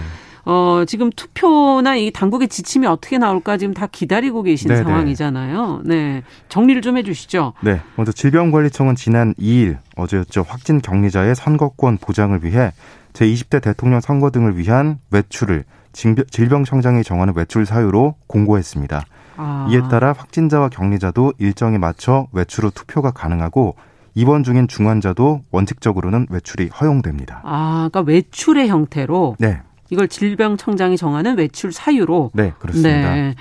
[0.46, 4.80] 어, 지금 투표나 이 당국의 지침이 어떻게 나올까 지금 다 기다리고 계신 네네.
[4.80, 4.86] 네.
[4.86, 5.82] 상황이잖아요.
[5.84, 6.24] 네.
[6.48, 7.54] 정리를 좀 해주시죠.
[7.62, 7.82] 네.
[7.96, 10.46] 먼저 질병관리청은 지난 2일 어제였죠.
[10.48, 12.72] 확진 격리자의 선거권 보장을 위해
[13.18, 19.04] 제20대 대통령 선거 등을 위한 외출을 질병청장이 정하는 외출 사유로 공고했습니다.
[19.38, 19.68] 아.
[19.72, 23.76] 이에 따라 확진자와 격리자도 일정에 맞춰 외출 후 투표가 가능하고
[24.14, 27.42] 입원 중인 중환자도 원칙적으로는 외출이 허용됩니다.
[27.44, 29.62] 아, 그러니까 외출의 형태로 네.
[29.90, 33.16] 이걸 질병청장이 정하는 외출 사유로 네, 그렇습니다.
[33.16, 33.36] 네.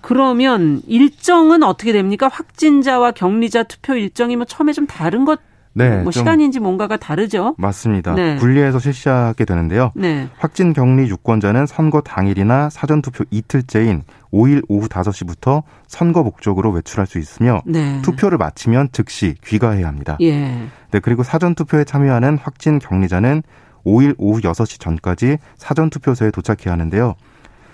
[0.00, 2.28] 그러면 일정은 어떻게 됩니까?
[2.32, 5.40] 확진자와 격리자 투표 일정이 뭐 처음에 좀 다른 것
[5.72, 7.54] 네, 뭐 시간인지 뭔가가 다르죠.
[7.58, 8.14] 맞습니다.
[8.14, 8.36] 네.
[8.36, 9.92] 분리해서 실시하게 되는데요.
[9.94, 10.28] 네.
[10.38, 14.02] 확진 격리 유권자는 선거 당일이나 사전 투표 이틀째인
[14.32, 18.00] 5일 오후 5시부터 선거 목적으로 외출할 수 있으며 네.
[18.02, 20.16] 투표를 마치면 즉시 귀가해야 합니다.
[20.20, 20.68] 예.
[20.90, 23.42] 네, 그리고 사전 투표에 참여하는 확진 격리자는
[23.86, 27.14] 5일 오후 6시 전까지 사전 투표소에 도착해야 하는데요.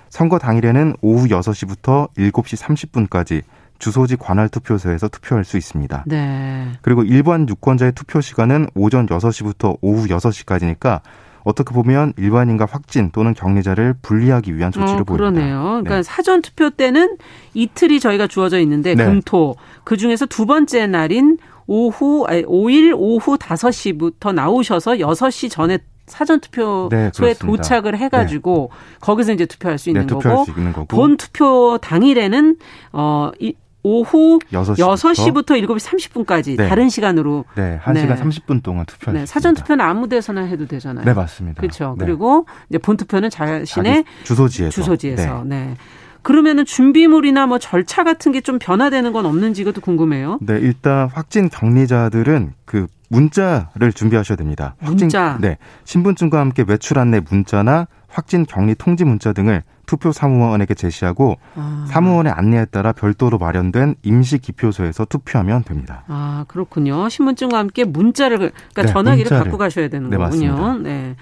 [0.09, 3.43] 선거 당일에는 오후 6시부터 7시 30분까지
[3.79, 6.05] 주소지 관할 투표소에서 투표할 수 있습니다.
[6.07, 6.69] 네.
[6.83, 11.01] 그리고 일반 유권자의 투표 시간은 오전 6시부터 오후 6시까지니까
[11.45, 15.31] 어떻게 보면 일반인과 확진 또는 격리자를 분리하기 위한 조치를 어, 보입니다.
[15.31, 15.63] 그러네요.
[15.63, 16.03] 그러니까 네.
[16.03, 17.17] 사전 투표 때는
[17.55, 19.05] 이틀이 저희가 주어져 있는데 네.
[19.05, 26.41] 금토 그 중에서 두 번째 날인 오후 아니 5일 오후 5시부터 나오셔서 6시 전에 사전
[26.41, 28.99] 투표소에 네, 도착을 해가지고 네.
[29.01, 32.57] 거기서 이제 투표할 수 있는 네, 거고, 수 있는 거고 본 투표 당일에는
[32.93, 33.55] 어 이,
[33.91, 35.79] 오후 6시부터, 6시부터 7시
[36.27, 36.69] 30분까지 네.
[36.69, 38.17] 다른 시간으로 네, 1시간 네.
[38.17, 41.05] 30분 동안 투표할 네, 사전 투표는 아무 데서나 해도 되잖아요.
[41.05, 41.61] 네, 맞습니다.
[41.61, 41.95] 그렇죠.
[41.97, 42.05] 네.
[42.05, 45.67] 그리고 이제 본 투표는 자신의 주소지에서 주소지에서 네.
[45.67, 45.75] 네.
[46.23, 50.39] 그러면은 준비물이나 뭐 절차 같은 게 좀 변화되는 건 없는지 이것도 궁금해요.
[50.43, 54.75] 네, 일단 확진 격리자들은 그 문자를 준비하셔야 됩니다.
[54.81, 55.39] 확진, 문자.
[55.41, 55.59] 네.
[55.85, 61.87] 신분증과 함께 외출 안내 문자나 확진 격리 통지 문자 등을 투표 사무원에게 제시하고 아.
[61.89, 66.05] 사무원의 안내에 따라 별도로 마련된 임시 기표소에서 투표하면 됩니다.
[66.09, 67.09] 아 그렇군요.
[67.09, 69.45] 신분증과 함께 문자를 그러니까 네, 전화기를 문자를.
[69.45, 70.79] 갖고 가셔야 되는 네, 거군요.
[70.79, 71.17] 네.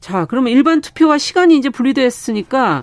[0.00, 2.82] 자 그러면 일반 투표와 시간이 이제 분리됐으니까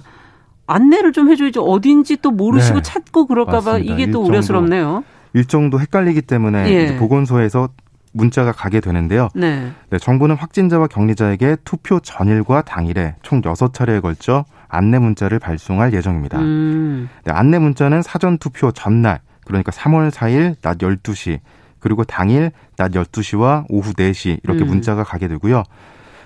[0.67, 1.63] 안내를 좀 해줘야죠.
[1.63, 5.03] 어딘지 또 모르시고 네, 찾고 그럴까봐 이게 또 우려스럽네요.
[5.34, 6.97] 일정도 헷갈리기 때문에 예.
[6.97, 7.69] 보건소에서
[8.13, 9.29] 문자가 가게 되는데요.
[9.36, 9.71] 네.
[9.89, 9.97] 네.
[9.97, 16.39] 정부는 확진자와 격리자에게 투표 전일과 당일에 총 6차례에 걸쳐 안내 문자를 발송할 예정입니다.
[16.39, 17.10] 음.
[17.25, 21.39] 네, 안내 문자는 사전 투표 전날 그러니까 3월 4일 낮 12시
[21.79, 24.67] 그리고 당일 낮 12시와 오후 4시 이렇게 음.
[24.67, 25.63] 문자가 가게 되고요.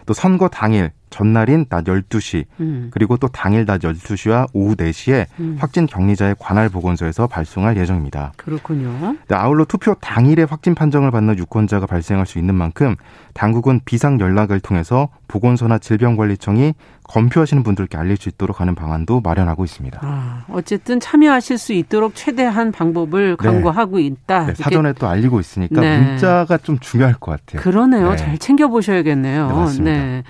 [0.06, 2.90] 또 선거 당일 전날인 낮 12시 음.
[2.92, 5.58] 그리고 또 당일 낮 12시와 오후 4시에 음.
[5.60, 8.34] 확진 격리자의 관할 보건소에서 발송할 예정입니다.
[8.36, 9.16] 그렇군요.
[9.28, 12.96] 네, 아울러 투표 당일에 확진 판정을 받는 유권자가 발생할 수 있는 만큼
[13.36, 16.74] 당국은 비상 연락을 통해서 보건소나 질병관리청이
[17.04, 20.00] 검표하시는 분들께 알릴 수 있도록 하는 방안도 마련하고 있습니다.
[20.02, 23.50] 아, 어쨌든 참여하실 수 있도록 최대한 방법을 네.
[23.50, 24.06] 강구하고 네.
[24.06, 24.48] 있다.
[24.48, 26.00] 네, 사전에 또 알리고 있으니까 네.
[26.00, 27.62] 문자가 좀 중요할 것 같아요.
[27.62, 28.12] 그러네요.
[28.12, 28.16] 네.
[28.16, 29.48] 잘 챙겨 보셔야겠네요.
[29.48, 30.24] 네, 맞습니다.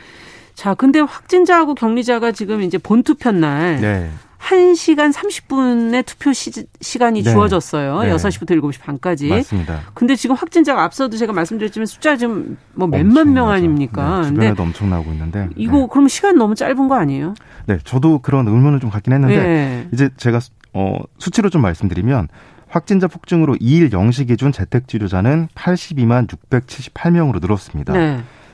[0.55, 4.09] 자, 근데 확진자하고 격리자가 지금 이제 본투표 날 네.
[4.39, 6.51] 1시간 30분의 투표 시,
[6.99, 7.31] 간이 네.
[7.31, 8.01] 주어졌어요.
[8.01, 8.11] 네.
[8.11, 9.29] 6시부터 7시 반까지.
[9.29, 9.79] 맞습니다.
[9.93, 14.21] 근데 지금 확진자가 앞서도 제가 말씀드렸지만 숫자 지금 뭐 몇만 명 아닙니까?
[14.21, 15.47] 네, 주변에도 엄청 나오고 있는데.
[15.55, 15.87] 이거 네.
[15.89, 17.35] 그럼 시간 너무 짧은 거 아니에요?
[17.67, 19.87] 네, 저도 그런 의문을 좀 갖긴 했는데 네.
[19.93, 20.39] 이제 제가
[20.73, 22.27] 어 수치로 좀 말씀드리면
[22.67, 27.93] 확진자 폭증으로 2일 0시 기준 재택 치료자는 82만 678명으로 늘었습니다.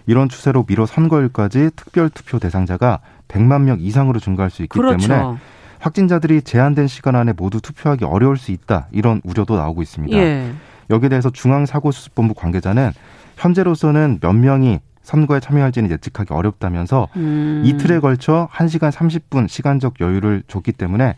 [0.09, 0.11] 네.
[0.11, 5.07] 이런 추세로 미뤄 선거일까지 특별 투표 대상자가 100만 명 이상으로 증가할 수 있기 그렇죠.
[5.07, 5.37] 때문에
[5.79, 10.17] 확진자들이 제한된 시간 안에 모두 투표하기 어려울 수 있다 이런 우려도 나오고 있습니다.
[10.17, 10.51] 예.
[10.89, 12.91] 여기에 대해서 중앙사고수습본부 관계자는
[13.37, 17.61] 현재로서는 몇 명이 선거에 참여할지는 예측하기 어렵다면서 음.
[17.65, 21.15] 이틀에 걸쳐 1시간 30분 시간적 여유를 줬기 때문에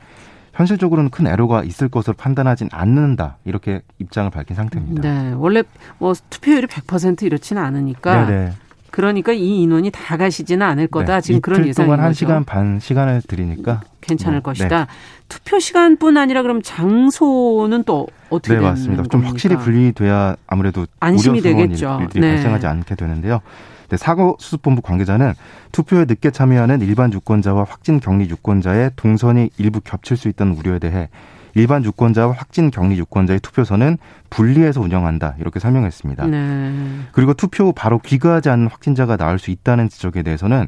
[0.54, 5.02] 현실적으로는 큰 애로가 있을 것으로 판단하진 않는다 이렇게 입장을 밝힌 상태입니다.
[5.02, 5.64] 네, 원래
[5.98, 8.52] 뭐 투표율이 100% 이렇지는 않으니까 네네.
[8.92, 11.16] 그러니까 이 인원이 다 가시지는 않을 거다.
[11.16, 14.86] 네, 지금 그런 예상인 동안 1시간 반 시간을 드리니까 괜찮을 뭐, 것이다.
[14.86, 14.92] 네.
[15.30, 19.04] 투표 시간뿐 아니라 그럼 장소는 또 어떻게 네, 맞습니다.
[19.04, 22.00] 좀 확실히 분리돼야 아무래도 안심이 되겠죠.
[22.02, 22.34] 일들이 네.
[22.34, 23.42] 발생하지 않게 되는데요.
[23.88, 25.34] 네, 사고수습본부 관계자는
[25.72, 31.10] 투표에 늦게 참여하는 일반 유권자와 확진 격리 유권자의 동선이 일부 겹칠 수 있다는 우려에 대해
[31.56, 33.98] 일반 유권자와 확진 격리 유권자의 투표소는
[34.30, 36.26] 분리해서 운영한다 이렇게 설명했습니다.
[36.28, 36.74] 네.
[37.12, 40.68] 그리고 투표 후 바로 귀가하지 않는 확진자가 나올 수 있다는 지적에 대해서는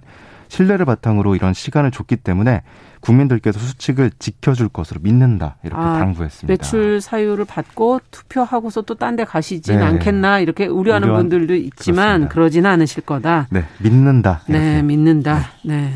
[0.50, 2.62] 신뢰를 바탕으로 이런 시간을 줬기 때문에
[3.00, 6.52] 국민들께서 수칙을 지켜줄 것으로 믿는다 이렇게 아, 당부했습니다.
[6.54, 9.84] 매출 사유를 받고 투표하고서 또 딴 데 가시진 네.
[9.84, 12.34] 않겠나 이렇게 우려하는 우려한, 분들도 있지만 그렇습니다.
[12.34, 13.48] 그러지는 않으실 거다.
[13.50, 14.42] 네, 믿는다.
[14.48, 14.72] 네, 이렇게.
[14.76, 15.50] 네, 믿는다.
[15.66, 15.94] 네.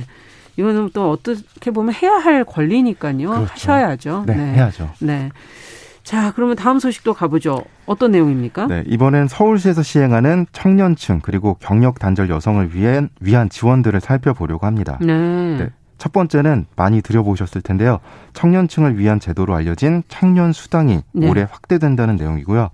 [0.58, 3.30] 이거는 또 어떻게 보면 해야 할 권리니까요.
[3.30, 3.46] 그렇죠.
[3.54, 4.24] 하셔야죠.
[4.28, 4.90] 네, 네, 해야죠.
[5.00, 5.30] 네.
[6.04, 7.64] 자, 그러면 다음 소식도 가보죠.
[7.86, 8.68] 어떤 내용입니까?
[8.68, 14.98] 네, 이번엔 서울시에서 시행하는 청년층 그리고 경력 단절 여성을 위한 위한 지원들을 살펴보려고 합니다.
[15.02, 15.14] 네.
[15.58, 15.70] 네.
[15.98, 18.00] 첫 번째는 많이 들여보셨을 텐데요.
[18.34, 21.30] 청년층을 위한 제도로 알려진 청년 수당이 네.
[21.30, 22.70] 올해 확대된다는 내용이고요.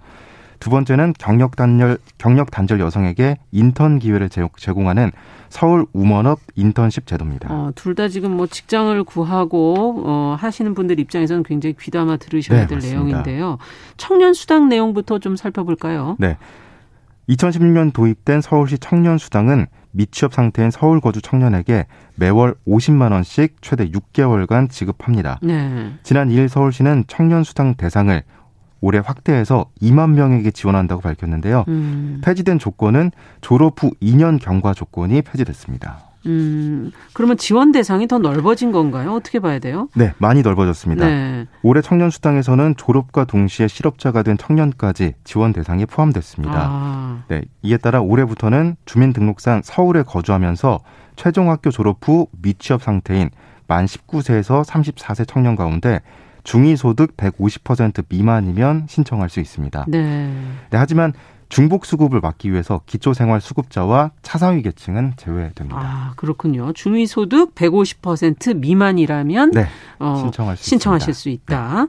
[0.63, 5.11] 두 번째는 경력 단절 경력 단절 여성에게 인턴 기회를 제공하는
[5.49, 7.49] 서울 우먼업 인턴십 제도입니다.
[7.51, 12.67] 어, 둘 다 지금 뭐 직장을 구하고 어, 하시는 분들 입장에서는 굉장히 귀담아 들으셔야 네,
[12.67, 12.97] 될 맞습니다.
[13.03, 13.57] 내용인데요.
[13.97, 16.15] 청년 수당 내용부터 좀 살펴볼까요?
[16.17, 16.37] 네.
[17.27, 24.69] 2016년 도입된 서울시 청년 수당은 미취업 상태인 서울 거주 청년에게 매월 50만 원씩 최대 6개월간
[24.69, 25.39] 지급합니다.
[25.43, 25.91] 네.
[26.03, 28.23] 지난 2일 서울시는 청년 수당 대상을
[28.83, 31.63] 올해 확대해서 2만 명에게 지원한다고 밝혔는데요.
[31.69, 32.19] 음.
[32.21, 35.99] 폐지된 조건은 졸업 후 2년 경과 조건이 폐지됐습니다.
[36.25, 39.13] 음, 그러면 지원 대상이 더 넓어진 건가요?
[39.13, 39.87] 어떻게 봐야 돼요?
[39.95, 41.05] 네, 많이 넓어졌습니다.
[41.05, 41.47] 네.
[41.61, 46.53] 올해 청년 수당에서는 졸업과 동시에 실업자가 된 청년까지 지원 대상에 포함됐습니다.
[46.55, 47.23] 아.
[47.29, 50.81] 네, 이에 따라 올해부터는 주민등록상 서울에 거주하면서
[51.15, 53.29] 최종 학교 졸업 후 미취업 상태인
[53.67, 56.01] 만 19세에서 34세 청년 가운데
[56.43, 59.85] 중위소득 150% 미만이면 신청할 수 있습니다.
[59.87, 60.31] 네.
[60.69, 61.13] 네 하지만
[61.49, 65.79] 중복 수급을 막기 위해서 기초생활 수급자와 차상위 계층은 제외됩니다.
[65.79, 66.73] 아 그렇군요.
[66.73, 69.67] 중위 소득 150% 미만이라면 네,
[69.99, 71.13] 어, 신청할 수 신청하실.
[71.13, 71.83] 수 있다.
[71.83, 71.87] 네.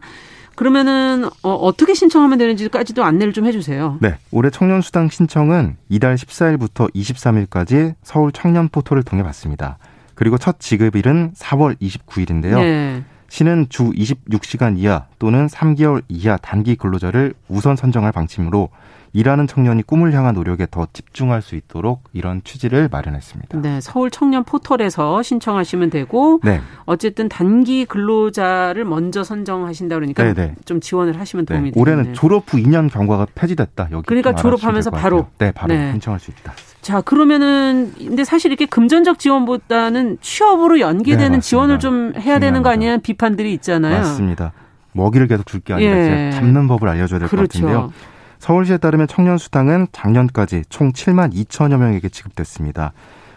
[0.55, 3.99] 그러면은 어, 떻게 신청하면 되는지까지도 안내를 좀 해주세요.
[4.01, 9.79] 네, 올해 청년 수당 신청은 이달 14일부터 23일까지 서울 청년 포털을 통해 받습니다.
[10.15, 12.61] 그리고 첫 지급일은 4월 29일인데요.
[12.61, 13.03] 네.
[13.29, 18.71] 시는 주 26시간 이하 또는 3개월 이하 단기 근로자를 우선 선정할 방침으로
[19.15, 23.61] 일하는 청년이 꿈을 향한 노력에 더 집중할 수 있도록 이런 취지를 마련했습니다.
[23.61, 26.61] 네, 서울 청년 포털에서 신청하시면 되고 네.
[26.85, 30.35] 어쨌든 단기 근로자를 먼저 선정하신다 그러니까 네네.
[30.35, 30.55] 네.
[30.65, 31.81] 좀 지원을 하시면 도움이 네.
[31.81, 33.89] 올해는 졸업 후 2년 경과가 폐지됐다.
[33.93, 35.93] 여기 그러니까 졸업하면서 바로 네, 바로 네.
[35.93, 36.53] 신청할 수 있다.
[36.85, 42.69] 자, 그러면은 근데 사실 이렇게 금전적 지원보다는 취업으로 연계되는 네, 지원을 좀 해야 되는 거
[42.69, 43.97] 아니냐 비판들이 있잖아요.
[43.97, 44.53] 맞습니다.
[44.93, 46.31] 먹이를 계속 줄 게 아니라 예.
[46.31, 47.53] 잡는 법을 알려줘야 될것 그렇죠.
[47.67, 47.93] 같은데요.
[48.39, 52.93] 서울시에 따르면 청년 수당은 작년까지 총 7만 2천여 명에게 지급됐습니다.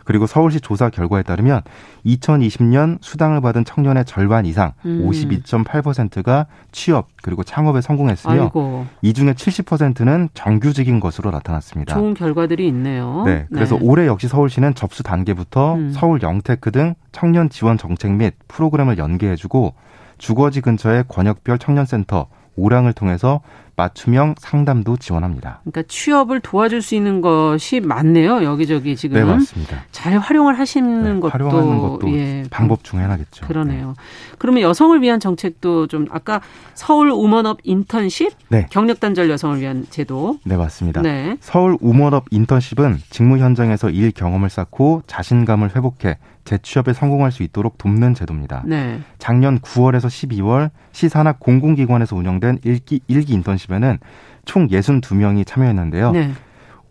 [0.07, 1.63] 그리고 서울시 조사 결과에 따르면
[2.05, 5.05] 2020년 수당을 받은 청년의 절반 이상 음.
[5.05, 8.85] 52.8%가 취업 그리고 창업에 성공했으며 아이고.
[9.01, 11.93] 이 중에 70%는 정규직인 것으로 나타났습니다.
[11.93, 13.23] 좋은 결과들이 있네요.
[13.25, 13.47] 네.
[13.53, 13.81] 그래서 네.
[13.83, 15.91] 올해 역시 서울시는 접수 단계부터 음.
[15.91, 19.73] 서울 영테크 등 청년 지원 정책 및 프로그램을 연계해 주고
[20.17, 23.41] 주거지 근처의 권역별 청년센터 오랑을 통해서
[23.77, 25.61] 맞춤형 상담도 지원합니다.
[25.61, 28.43] 그러니까 취업을 도와줄 수 있는 것이 많네요.
[28.43, 29.17] 여기저기 지금.
[29.17, 29.83] 네, 맞습니다.
[29.91, 33.45] 잘 활용을 하시는 네, 것도, 활용하는 것도 예, 방법 중에 하나겠죠.
[33.45, 33.89] 그러네요.
[33.89, 33.93] 네.
[34.39, 36.41] 그러면 여성을 위한 정책도 좀 아까
[36.73, 38.65] 서울 우먼업 인턴십 네.
[38.71, 40.39] 경력 단절 여성을 위한 제도.
[40.43, 41.03] 네, 맞습니다.
[41.03, 41.37] 네.
[41.39, 46.17] 서울 우먼업 인턴십은 직무 현장에서 일 경험을 쌓고 자신감을 회복해
[46.47, 48.63] 재취업에 성공할 수 있도록 돕는 제도입니다.
[48.65, 49.01] 네.
[49.19, 53.99] 작년 9월에서 12월 시산학 공공기관에서 운영된 일기, 일기 인턴십 에는
[54.45, 56.11] 총 62명이 참여했는데요.
[56.11, 56.31] 네.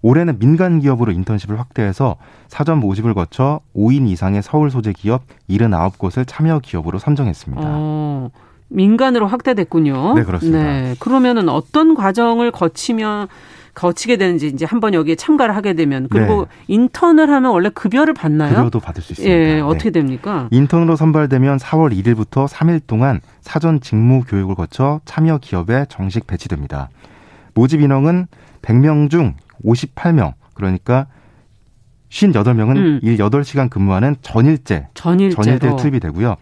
[0.02, 2.16] 올해는 민간 기업으로 인턴십을 확대해서
[2.48, 7.62] 사전 모집을 거쳐 5인 이상의 서울 소재 기업 79곳을 참여 기업으로 선정했습니다.
[7.64, 8.30] 어,
[8.68, 10.14] 민간으로 확대됐군요.
[10.14, 10.62] 네, 그렇습니다.
[10.62, 10.94] 네.
[11.00, 13.28] 그러면은 어떤 과정을 거치면
[13.76, 16.74] 거치게 되는지 이제 한번 여기에 참가를 하게 되면 그리고 네.
[16.74, 18.54] 인턴을 하면 원래 급여를 받나요?
[18.56, 19.34] 급여도 받을 수 있습니다.
[19.34, 20.00] 예, 어떻게 네.
[20.00, 20.48] 됩니까?
[20.50, 26.88] 인턴으로 선발되면 4월 1일부터 3일 동안 사전 직무 교육을 거쳐 참여 기업에 정식 배치됩니다.
[27.52, 28.26] 모집 인원은
[28.62, 31.06] 100명 중 58명, 그러니까
[32.08, 33.00] 58명은 음.
[33.02, 35.42] 일 8시간 근무하는 전일제, 전일제로.
[35.42, 36.36] 전일제 투입이 되고요.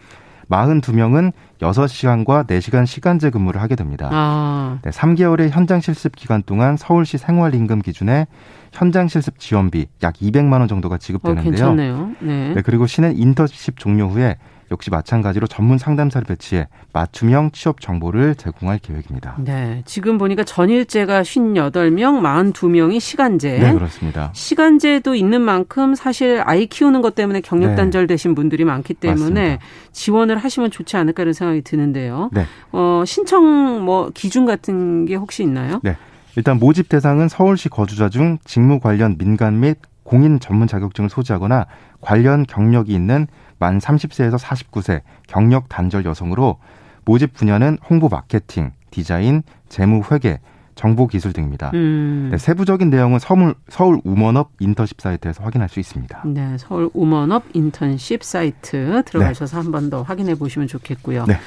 [0.49, 4.09] 42명은 6시간과 4시간 시간제 근무를 하게 됩니다.
[4.11, 4.79] 아.
[4.83, 8.27] 네, 3개월의 현장 실습 기간 동안 서울시 생활임금 기준에
[8.71, 11.41] 현장 실습 지원비 약 200만 원 정도가 지급되는데요.
[11.41, 12.11] 어, 괜찮네요.
[12.19, 12.53] 네.
[12.55, 14.37] 네, 그리고 시는 인턴십 종료 후에
[14.71, 19.35] 역시 마찬가지로 전문 상담사를 배치해 맞춤형 취업 정보를 제공할 계획입니다.
[19.39, 19.83] 네.
[19.85, 22.21] 지금 보니까 전일제가 58명,
[22.53, 23.59] 42명이 시간제.
[23.59, 24.31] 네, 그렇습니다.
[24.33, 27.75] 시간제도 있는 만큼 사실 아이 키우는 것 때문에 경력 네.
[27.75, 29.65] 단절 되신 분들이 많기 때문에 맞습니다.
[29.91, 32.29] 지원을 하시면 좋지 않을까 이런 생각이 드는데요.
[32.33, 32.45] 네.
[32.71, 35.79] 어, 신청 뭐 기준 같은 게 혹시 있나요?
[35.83, 35.95] 네.
[36.35, 41.65] 일단 모집 대상은 서울시 거주자 중 직무 관련 민간 및 공인 전문 자격증을 소지하거나
[42.01, 43.27] 관련 경력이 있는
[43.59, 46.57] 만 30세에서 49세 경력 단절 여성으로
[47.05, 50.39] 모집 분야는 홍보 마케팅, 디자인, 재무 회계,
[50.75, 51.71] 정보 기술 등입니다.
[51.73, 52.29] 음.
[52.31, 56.23] 네, 세부적인 내용은 서울, 서울 우먼업 인턴십 사이트에서 확인할 수 있습니다.
[56.25, 59.63] 네, 서울 우먼업 인턴십 사이트 들어가셔서 네.
[59.63, 61.25] 한번 더 확인해 보시면 좋겠고요.
[61.27, 61.37] 네.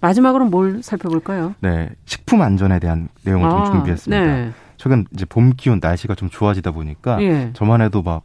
[0.00, 1.54] 마지막으로 뭘 살펴볼까요?
[1.60, 4.24] 네, 식품 안전에 대한 내용을 아, 좀 준비했습니다.
[4.24, 4.52] 네.
[4.76, 7.50] 최근 이제 봄 기온 날씨가 좀 좋아지다 보니까 예.
[7.54, 8.22] 저만 해도 막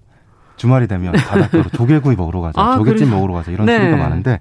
[0.62, 3.16] 주말이 되면 바닷가로 조개구이 먹으러 가자, 아, 조개찜 그래.
[3.18, 3.80] 먹으러 가자 이런 네.
[3.80, 4.40] 소리가 많은데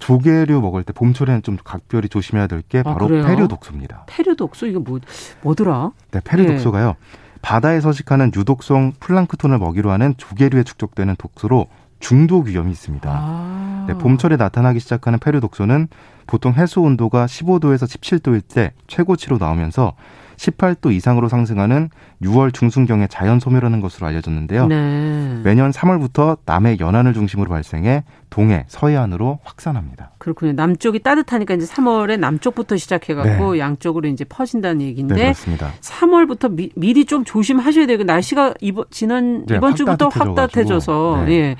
[0.00, 4.06] 조개류 먹을 때 봄철에는 좀 각별히 조심해야 될게 아, 바로 아, 패류 독소입니다.
[4.08, 4.98] 패류 독소 이거 뭐
[5.42, 5.92] 뭐더라?
[6.10, 6.48] 네, 패류 네.
[6.54, 6.96] 독소가요.
[7.42, 11.68] 바다에 서식하는 유독성 플랑크톤을 먹이로 하는 조개류에 축적되는 독소로
[12.00, 13.08] 중독 위험이 있습니다.
[13.08, 13.84] 아.
[13.86, 15.86] 네, 봄철에 나타나기 시작하는 페류 독소는
[16.26, 19.94] 보통 해수 온도가 15도에서 17도일 때 최고치로 나오면서
[20.36, 21.90] 18도 이상으로 상승하는
[22.22, 24.66] 6월 중순경에 자연 소멸하는 것으로 알려졌는데요.
[24.66, 25.40] 네.
[25.44, 30.12] 매년 3월부터 남해 연안을 중심으로 발생해 동해, 서해안으로 확산합니다.
[30.18, 30.52] 그렇군요.
[30.52, 33.58] 남쪽이 따뜻하니까 이제 3월에 남쪽부터 시작해갖고 네.
[33.60, 35.72] 양쪽으로 이제 퍼진다는 얘기인데 네, 그렇습니다.
[35.80, 41.32] 3월부터 미, 미리 좀 조심하셔야 되고 날씨가 이번 지난 네, 이번 주부터 확 따뜻해져서 네.
[41.32, 41.56] 예.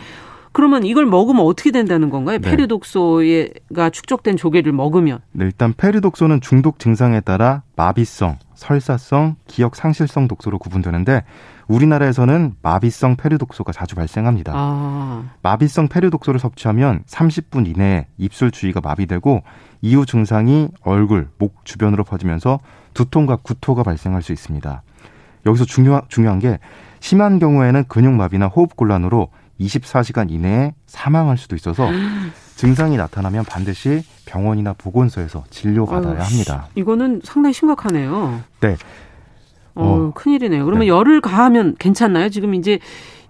[0.52, 2.38] 그러면 이걸 먹으면 어떻게 된다는 건가요?
[2.38, 2.50] 네.
[2.50, 5.20] 페리독소가 축적된 조개를 먹으면?
[5.32, 11.24] 네, 일단 페리독소는 중독 증상에 따라 마비성, 설사성, 기억 상실성 독소로 구분되는데
[11.68, 14.52] 우리나라에서는 마비성 페류독소가 자주 발생합니다.
[14.54, 15.24] 아.
[15.42, 19.42] 마비성 페류독소를 섭취하면 30분 이내에 입술 주위가 마비되고
[19.80, 22.60] 이후 증상이 얼굴, 목 주변으로 퍼지면서
[22.94, 24.82] 두통과 구토가 발생할 수 있습니다.
[25.46, 26.58] 여기서 중요한, 중요한 게
[27.00, 29.28] 심한 경우에는 근육마비나 호흡곤란으로
[29.60, 31.88] 24시간 이내에 사망할 수도 있어서
[32.56, 36.68] 증상이 나타나면 반드시 병원이나 보건소에서 진료받아야 합니다.
[36.74, 38.40] 이거는 상당히 심각하네요.
[38.60, 38.76] 네.
[39.74, 40.64] 어, 어 큰일이네요.
[40.64, 40.88] 그러면 네.
[40.88, 42.28] 열을 가하면 괜찮나요?
[42.28, 42.78] 지금 이제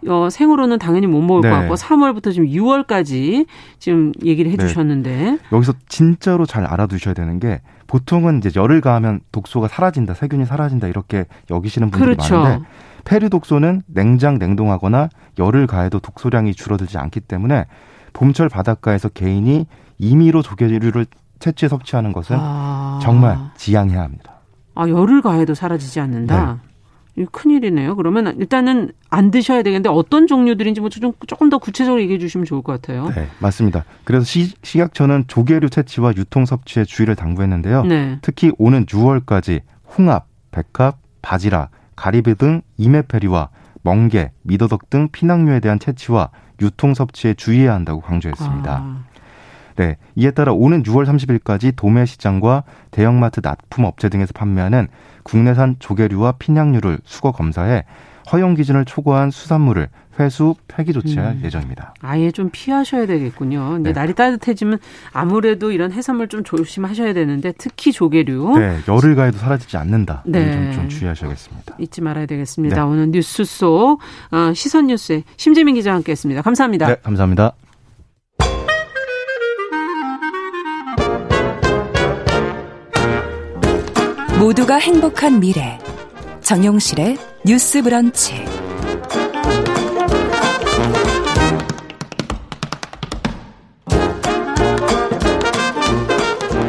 [0.09, 1.51] 어, 생으로는 당연히 못 먹을 네.
[1.51, 3.47] 것 같고 3월부터 지금 6월까지
[3.79, 5.39] 지금 얘기를 해 주셨는데 네.
[5.53, 11.27] 여기서 진짜로 잘 알아두셔야 되는 게 보통은 이제 열을 가하면 독소가 사라진다, 세균이 사라진다 이렇게
[11.51, 12.39] 여기시는 분들이 그렇죠.
[12.39, 12.66] 많은데
[13.05, 17.67] 페리 독소는 냉장 냉동하거나 열을 가해도 독소량이 줄어들지 않기 때문에
[18.13, 19.67] 봄철 바닷가에서 개인이
[19.99, 21.07] 임의로 조개류를
[21.39, 23.01] 채취해 섭취하는 것은 아.
[23.03, 24.35] 정말 지양해야 합니다.
[24.75, 26.61] 아 열을 가해도 사라지지 않는다.
[27.17, 27.23] 네.
[27.23, 27.95] 이 큰일이네요.
[27.97, 32.63] 그러면 일단은 안 드셔야 되겠는데 어떤 종류들인지 뭐 좀 조금 더 구체적으로 얘기해 주시면 좋을
[32.63, 33.11] 것 같아요.
[33.15, 33.85] 네, 맞습니다.
[34.05, 37.85] 그래서 시, 식약처는 조개류 채취와 유통 섭취에 주의를 당부했는데요.
[37.85, 38.19] 네.
[38.23, 39.61] 특히 오는 6월까지
[39.99, 41.71] 홍합, 백합, 바지락,
[42.03, 43.51] 가리비 등 이메페리와
[43.83, 46.31] 멍게, 미더덕 등 피낭류에 대한 채취와
[46.61, 48.73] 유통 섭취에 주의해야 한다고 강조했습니다.
[48.73, 49.05] 아.
[49.77, 54.89] 네, 이에 따라 오는 6월 30일까지 도매 시장과 대형마트 납품 업체 등에서 판매하는
[55.23, 57.85] 국내산 조개류와 핀양류를 수거 검사해
[58.31, 59.89] 허용 기준을 초과한 수산물을
[60.20, 61.41] 회수 폐기 조치할 음.
[61.43, 61.95] 예정입니다.
[62.01, 63.79] 아예 좀 피하셔야 되겠군요.
[63.81, 63.93] 이제 네.
[63.93, 64.79] 날이 따뜻해지면
[65.12, 68.59] 아무래도 이런 해산물 좀 조심하셔야 되는데 특히 조개류.
[68.59, 70.23] 네, 열을 가해도 사라지지 않는다.
[70.27, 70.73] 네.
[70.73, 71.77] 좀, 좀 주의하셔야겠습니다.
[71.79, 72.77] 잊지 말아야 되겠습니다.
[72.77, 72.83] 네.
[72.83, 74.01] 오늘 뉴스 속
[74.31, 76.43] 어, 시선 뉴스에 심재민 기자와 함께했습니다.
[76.43, 76.87] 감사합니다.
[76.89, 77.53] 네, 감사합니다.
[84.39, 85.79] 모두가 행복한 미래
[86.43, 87.16] 정용실의
[87.47, 88.34] 뉴스 브런치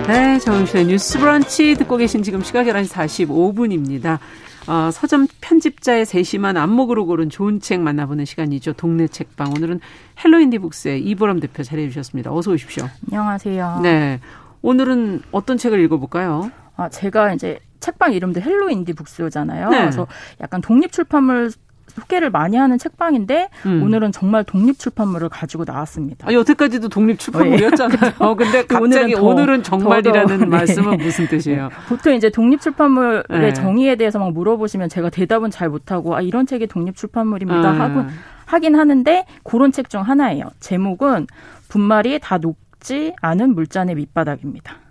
[0.07, 4.19] 네, 정용실의 뉴스 브런치 듣고 계신 지금 시각 11시 45분입니다.
[4.67, 8.73] 어, 서점 편집자의 세심한 안목으로 고른 좋은 책 만나보는 시간이죠.
[8.73, 9.53] 동네 책방.
[9.53, 9.79] 오늘은
[10.23, 12.31] 헬로인디북스의 이보람 대표 자리해 주셨습니다.
[12.31, 12.87] 어서 오십시오.
[13.09, 13.79] 안녕하세요.
[13.81, 14.19] 네.
[14.61, 16.51] 오늘은 어떤 책을 읽어볼까요?
[16.77, 19.69] 아, 제가 이제 책방 이름도 헬로 인디 북스잖아요.
[19.69, 19.79] 네.
[19.81, 20.07] 그래서
[20.41, 21.51] 약간 독립 출판물
[21.87, 23.83] 소개를 많이 하는 책방인데 음.
[23.83, 26.27] 오늘은 정말 독립 출판물을 가지고 나왔습니다.
[26.27, 28.13] 아, 여태까지도 독립 출판물이었잖아요.
[28.19, 31.03] 어, 근데 갑자기 오늘은, 더, 오늘은 정말이라는 더, 더, 말씀은 네.
[31.03, 31.69] 무슨 뜻이에요?
[31.89, 33.53] 보통 이제 독립 출판물의 네.
[33.53, 37.81] 정의에 대해서 막 물어보시면 제가 대답은 잘 못하고 아 이런 책이 독립 출판물입니다 음.
[37.81, 38.05] 하고
[38.45, 40.45] 하긴 하는데 그런 책 중 하나예요.
[40.61, 41.27] 제목은
[41.67, 44.82] 분말이 다 녹지 않은 물잔의 밑바닥입니다.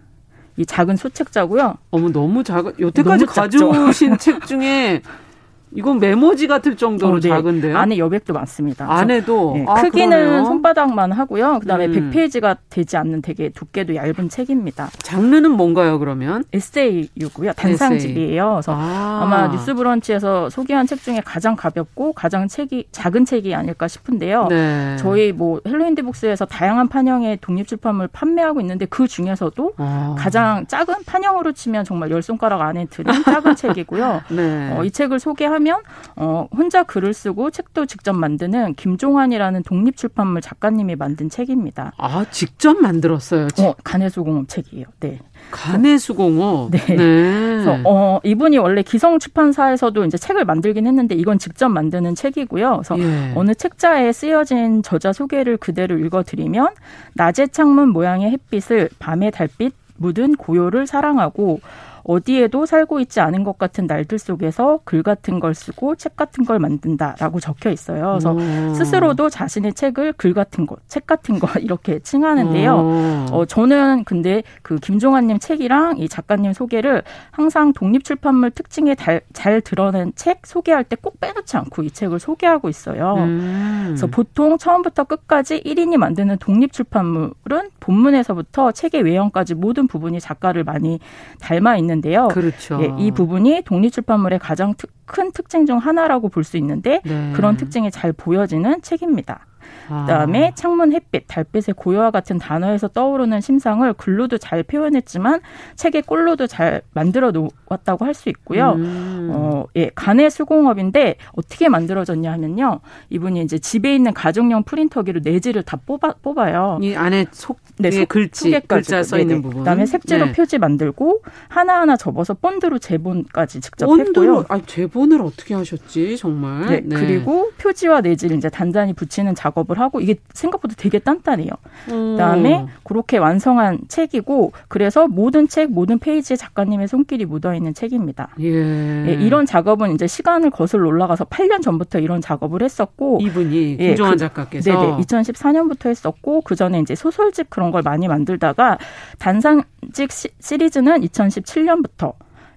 [0.56, 1.78] 이 작은 소책자고요.
[1.90, 2.72] 어머 너무 작아.
[2.78, 5.02] 여태까지 가져오신 책 중에
[5.74, 7.28] 이건 메모지 같을 정도로 어, 네.
[7.28, 7.76] 작은데요.
[7.76, 8.90] 안에 여백도 많습니다.
[8.92, 10.44] 안에도 네, 아, 크기는 그러네요.
[10.44, 11.60] 손바닥만 하고요.
[11.60, 12.10] 그다음에 음.
[12.12, 14.90] 100페이지가 되지 않는 되게 두께도 얇은 책입니다.
[14.98, 16.44] 장르는 뭔가요, 그러면?
[16.52, 17.52] 에세이유고요.
[17.54, 18.50] 단상집이에요.
[18.52, 19.26] 그래서 아.
[19.28, 24.48] 마 뉴스브런치에서 소개한 책 중에 가장 가볍고 가장 책이 작은 책이 아닐까 싶은데요.
[24.48, 24.96] 네.
[24.98, 30.14] 저희 뭐 헬로윈드북스에서 다양한 판형의 독립 출판물 판매하고 있는데 그 중에서도 아.
[30.18, 34.22] 가장 작은 판형으로 치면 정말 열 손가락 안에 드는 작은 책이고요.
[34.30, 34.76] 네.
[34.76, 35.80] 어, 이 책을 소개하면 하면
[36.16, 41.92] 어 혼자 글을 쓰고 책도 직접 만드는 김종환이라는 독립 출판물 작가님이 만든 책입니다.
[41.96, 43.48] 아 직접 만들었어요.
[43.48, 43.66] 책?
[43.66, 44.86] 어, 간해수공업 책이에요.
[45.00, 45.20] 네.
[45.52, 46.72] 간해수공업.
[46.72, 46.78] 네.
[46.86, 46.96] 네.
[46.96, 52.82] 그래서 어 이분이 원래 기성 출판사에서도 이제 책을 만들긴 했는데 이건 직접 만드는 책이고요.
[52.82, 53.32] 그래서 예.
[53.36, 56.74] 어느 책자에 쓰여진 저자 소개를 그대로 읽어드리면
[57.14, 61.60] 낮의 창문 모양의 햇빛을 밤의 달빛 묻은 고요를 사랑하고
[62.04, 66.58] 어디에도 살고 있지 않은 것 같은 날들 속에서 글 같은 걸 쓰고 책 같은 걸
[66.58, 68.18] 만든다라고 적혀 있어요.
[68.18, 68.74] 그래서 오.
[68.74, 73.28] 스스로도 자신의 책을 글 같은 것, 책 같은 거 이렇게 칭하는데요.
[73.30, 80.12] 어, 저는 근데 그 김종환님 책이랑 이 작가님 소개를 항상 독립출판물 특징에 달, 잘 드러낸
[80.16, 83.14] 책 소개할 때 꼭 빼놓지 않고 이 책을 소개하고 있어요.
[83.18, 83.82] 음.
[83.88, 91.00] 그래서 보통 처음부터 끝까지 1인이 만드는 독립출판물은 본문에서부터 책의 외형까지 모든 부분이 작가를 많이
[91.40, 92.28] 닮아 있는 있는데요.
[92.28, 92.78] 그렇죠.
[92.82, 97.32] 예, 이 부분이 독립출판물의 가장 특, 큰 특징 중 하나라고 볼 수 있는데 네.
[97.34, 99.46] 그런 특징이 잘 보여지는 책입니다.
[99.88, 100.02] 아.
[100.06, 105.40] 그다음에 창문 햇빛, 달빛의 고요와 같은 단어에서 떠오르는 심상을 글로도 잘 표현했지만
[105.76, 108.72] 책의 꼴로도 잘 만들어 놓았다고 할 수 있고요.
[108.72, 109.30] 음.
[109.32, 112.80] 어, 예, 간의 수공업인데 어떻게 만들어졌냐 하면요.
[113.10, 116.78] 이분이 이제 집에 있는 가정용 프린터기로 내지를 다 뽑아 뽑아요.
[116.82, 119.60] 이 안에 속 네, 속, 글씨, 글자 써 있는 부분.
[119.60, 120.32] 그다음에 색지로 네.
[120.32, 124.44] 표지 만들고 하나하나 접어서 본드로 제본까지 직접 본드로, 했고요.
[124.48, 126.16] 아, 제본을 어떻게 하셨지?
[126.16, 126.66] 정말.
[126.66, 126.96] 네, 네.
[126.96, 131.50] 그리고 표지와 내지를 이제 단단히 붙이는 작업 을 하고 이게 생각보다 되게 단단해요.
[131.90, 132.12] 음.
[132.12, 138.30] 그다음에 그렇게 완성한 책이고 그래서 모든 책 모든 페이지에 작가님의 손길이 묻어 있는 책입니다.
[138.40, 139.08] 예.
[139.08, 139.12] 예.
[139.12, 144.18] 이런 작업은 이제 시간을 거슬러 올라가서 8년 전부터 이런 작업을 했었고 이분이 예, 김종환 그,
[144.18, 148.78] 작가께서 네네 2014년부터 했었고 그 전에 이제 소설집 그런 걸 많이 만들다가
[149.18, 150.10] 단상집
[150.40, 152.14] 시리즈는 2017년부터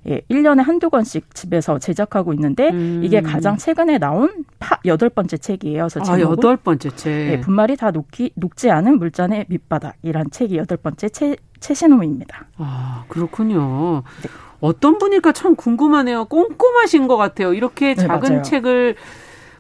[0.08, 3.02] 예, 1년에 한두 권씩 집에서 제작하고 있는데 음.
[3.04, 5.88] 이게 가장 최근에 나온 파 여덟 번째 책이에요.
[5.92, 7.12] 그래서 아, 여덟 번째 책.
[7.32, 12.48] 예, 분말이 다 녹기, 녹지 않은 물잔의 밑바닥이란 책이 여덟 번째 최, 최신호입니다.
[12.58, 14.04] 아, 그렇군요.
[14.22, 14.30] 네.
[14.62, 16.26] 어떤 분일까 참 궁금하네요.
[16.26, 17.54] 꼼꼼하신 것 같아요.
[17.54, 18.96] 이렇게 네, 작은 네, 책을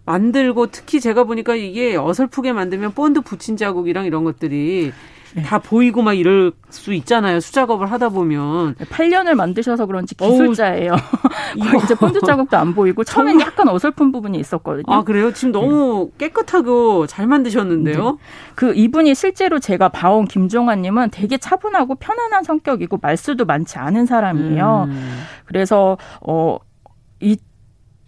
[0.05, 4.91] 만들고 특히 제가 보니까 이게 어설프게 만들면 본드 붙인 자국이랑 이런 것들이
[5.35, 5.43] 네.
[5.43, 7.41] 다 보이고 막 이럴 수 있잖아요.
[7.41, 8.75] 수작업을 하다 보면.
[8.75, 10.95] 8년을 만드셔서 그런지 기술자예요.
[11.61, 14.85] 거의 이제 본드 자국도 안 보이고 처음엔 약간 어설픈 부분이 있었거든요.
[14.87, 15.33] 아 그래요?
[15.33, 16.27] 지금 너무 네.
[16.29, 18.11] 깨끗하고 잘 만드셨는데요.
[18.11, 18.17] 네.
[18.55, 24.87] 그 이분이 실제로 제가 봐온 김종환님은 되게 차분하고 편안한 성격이고 말수도 많지 않은 사람이에요.
[24.87, 25.23] 음.
[25.45, 27.37] 그래서 어이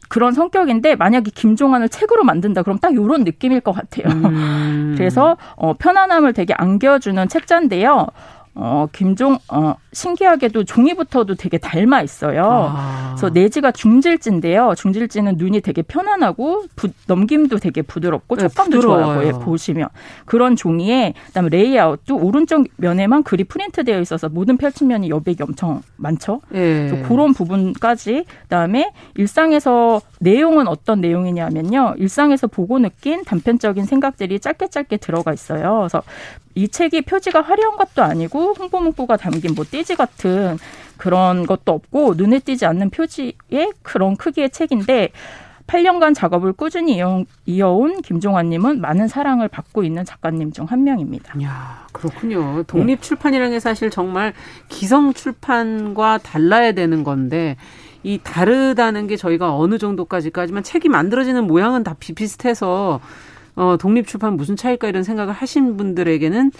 [0.10, 4.06] 그런 성격인데 만약에 김종환을 책으로 만든다 그럼 딱 이런 느낌일 것 같아요.
[4.14, 4.94] 음.
[4.98, 8.08] 그래서 어, 편안함을 되게 안겨주는 책자인데요.
[8.60, 12.44] 어, 김종, 어, 신기하게도 종이부터도 되게 닮아 있어요.
[12.76, 13.14] 아.
[13.16, 14.74] 그래서 내지가 중질지인데요.
[14.76, 19.28] 중질지는 눈이 되게 편안하고 부, 넘김도 되게 부드럽고 네, 촉감도 좋아요.
[19.28, 19.90] 예, 보시면.
[20.26, 26.42] 그런 종이에 그다음에 레이아웃도 오른쪽 면에만 글이 프린트되어 있어서 모든 펼치면이 여백이 엄청 많죠.
[26.56, 27.04] 예.
[27.08, 31.96] 그런 부분까지 그다음에 일상에서 내용은 어떤 내용이냐면요.
[31.98, 35.80] 일상에서 보고 느낀 단편적인 생각들이 짧게 짧게 들어가 있어요.
[35.80, 36.04] 그래서
[36.56, 40.58] 이 책이 표지가 화려한 것도 아니고 홍보 문구가 담긴 뭐 띠지 같은
[40.98, 45.10] 그런 것도 없고 눈에 띄지 않는 표지의 그런 크기의 책인데
[45.68, 47.02] 8년간 작업을 꾸준히
[47.46, 51.42] 이어 온 김종환님은 많은 사랑을 받고 있는 작가님 중 한 명입니다.
[51.44, 52.64] 야 그렇군요.
[52.64, 54.34] 독립 출판이라는 게 사실 정말
[54.70, 57.58] 기성 출판과 달라야 되는 건데
[58.04, 63.00] 이 다르다는 게 저희가 어느 정도까지까지만 책이 만들어지는 모양은 다 비슷해서
[63.56, 66.52] 어, 독립 출판 무슨 책일까 이런 생각을 하신 분들에게는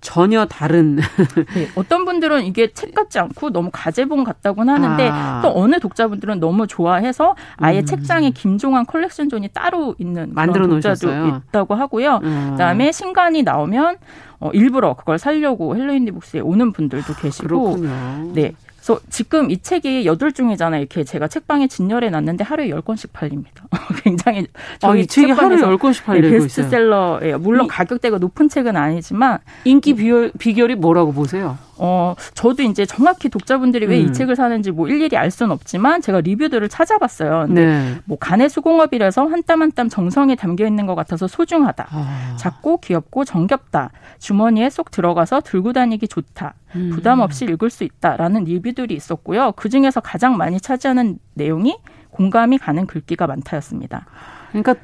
[0.00, 0.96] 전혀 다른.
[1.54, 5.40] 네, 어떤 분들은 이게 책 같지 않고 너무 가제본 같다고는 하는데 아.
[5.42, 7.86] 또 어느 독자분들은 너무 좋아해서 아예 음.
[7.86, 11.42] 책장에 김종환 컬렉션 존이 따로 있는 만들어 놓으셨어요.
[11.48, 12.20] 있다고 하고요.
[12.22, 12.48] 음.
[12.52, 13.96] 그다음에 신간이 나오면
[14.38, 17.48] 어, 일부러 그걸 살려고 헬로인디북스에 오는 분들도 계시고.
[17.48, 18.32] 그렇군요.
[18.34, 18.52] 네.
[18.86, 20.80] 그래서 지금 이 책이 여덟 종이잖아요.
[20.80, 23.64] 이렇게 제가 책방에 진열해 놨는데 하루에 열 권씩 팔립니다.
[24.04, 24.46] 굉장히
[24.78, 27.40] 저희 아, 이 책이 하루에 열 권씩 팔리고 네, 베스트셀러예요.
[27.40, 31.58] 물론 가격대가 높은 책은 아니지만 인기 비결, 비결이 뭐라고 보세요?
[31.78, 34.12] 어, 저도 이제 정확히 독자분들이 왜이 음.
[34.12, 37.44] 책을 사는지 뭐 일일이 알 수는 없지만 제가 리뷰들을 찾아봤어요.
[37.46, 37.94] 근데 네.
[38.04, 41.86] 뭐 간의 수공업이라서 한 땀 한 땀 정성이 담겨 있는 것 같아서 소중하다.
[41.90, 42.36] 아.
[42.38, 43.90] 작고 귀엽고 정겹다.
[44.18, 46.54] 주머니에 쏙 들어가서 들고 다니기 좋다.
[46.76, 46.90] 음.
[46.94, 49.52] 부담 없이 읽을 수 있다라는 리뷰들이 있었고요.
[49.56, 51.76] 그 중에서 가장 많이 차지하는 내용이
[52.10, 54.06] 공감이 가는 글귀가 많다였습니다.
[54.50, 54.74] 그러니까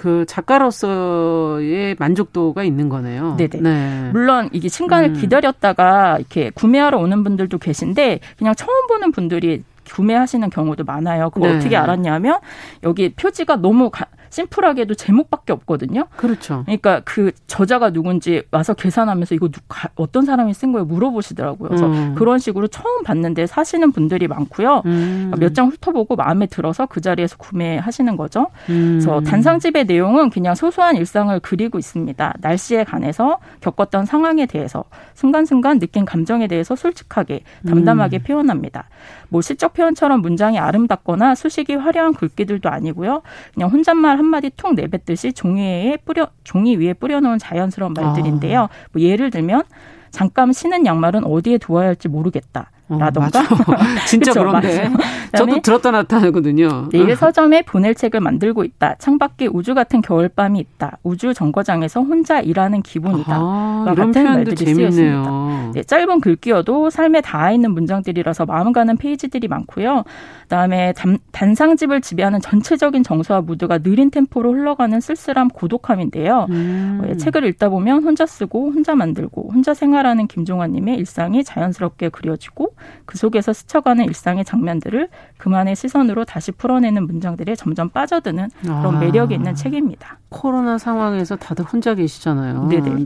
[0.00, 3.36] 그 작가로서의 만족도가 있는 거네요.
[3.36, 3.60] 네네.
[3.60, 4.08] 네.
[4.12, 5.14] 물론 이게 신간을 음.
[5.14, 11.28] 기다렸다가 이렇게 구매하러 오는 분들도 계신데 그냥 처음 보는 분들이 구매하시는 경우도 많아요.
[11.28, 11.56] 그거 네.
[11.56, 12.38] 어떻게 알았냐면
[12.82, 16.06] 여기 표지가 너무 가, 심플하게도 제목밖에 없거든요.
[16.16, 16.62] 그렇죠.
[16.64, 19.60] 그러니까 그 저자가 누군지 와서 계산하면서 이거 누,
[19.96, 21.68] 어떤 사람이 쓴 거예요 물어보시더라고요.
[21.68, 22.14] 그래서 음.
[22.16, 24.82] 그런 식으로 처음 봤는데 사시는 분들이 많고요.
[24.86, 25.32] 음.
[25.38, 28.46] 몇장 훑어보고 마음에 들어서 그 자리에서 구매하시는 거죠.
[28.68, 28.98] 음.
[29.00, 32.34] 그래서 단상집의 내용은 그냥 소소한 일상을 그리고 있습니다.
[32.40, 38.22] 날씨에 관해서 겪었던 상황에 대해서 순간순간 느낀 감정에 대해서 솔직하게 담담하게 음.
[38.22, 38.88] 표현합니다.
[39.28, 43.22] 뭐 시적 표현처럼 문장이 아름답거나 수식이 화려한 글귀들도 아니고요.
[43.54, 48.64] 그냥 혼잣말 한 마디 툭 내뱉듯이 종이에 뿌려 종이 위에 뿌려놓은 자연스러운 말들인데요.
[48.64, 48.68] 아.
[48.92, 49.62] 뭐 예를 들면
[50.10, 52.70] 잠깐 신은 양말은 어디에 두어야 할지 모르겠다.
[52.90, 53.40] 어, 라던가.
[53.40, 53.44] 어,
[54.06, 54.90] 진짜 그쵸, 그런데.
[55.36, 56.88] 저도 들었다 나타나거든요.
[56.90, 58.96] 내일 서점에 보낼 책을 만들고 있다.
[58.98, 60.98] 창밖에 우주 같은 겨울밤이 있다.
[61.04, 63.32] 우주 정거장에서 혼자 일하는 기분이다.
[63.32, 64.90] 아, 이런 같은 말들이 재밌네요.
[64.90, 65.70] 쓰였습니다.
[65.74, 70.02] 네, 짧은 글귀여도 삶에 닿아 있는 문장들이라서 마음 가는 페이지들이 많고요.
[70.42, 76.48] 그다음에 단, 단상집을 지배하는 전체적인 정서와 무드가 느린 템포로 흘러가는 쓸쓸함, 고독함인데요.
[76.50, 77.02] 음.
[77.04, 82.74] 어, 책을 읽다 보면 혼자 쓰고 혼자 만들고 혼자 생활하는 김종환님의 일상이 자연스럽게 그려지고
[83.04, 85.08] 그 속에서 스쳐가는 일상의 장면들을
[85.38, 88.98] 그만의 시선으로 다시 풀어내는 문장들에 점점 빠져드는 그런 아.
[88.98, 90.18] 매력이 있는 책입니다.
[90.28, 92.68] 코로나 상황에서 다들 혼자 계시잖아요.
[92.68, 93.04] 네네.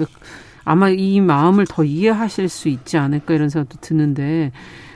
[0.64, 4.52] 아마 이 마음을 더 이해하실 수 있지 않을까 이런 생각도 드는데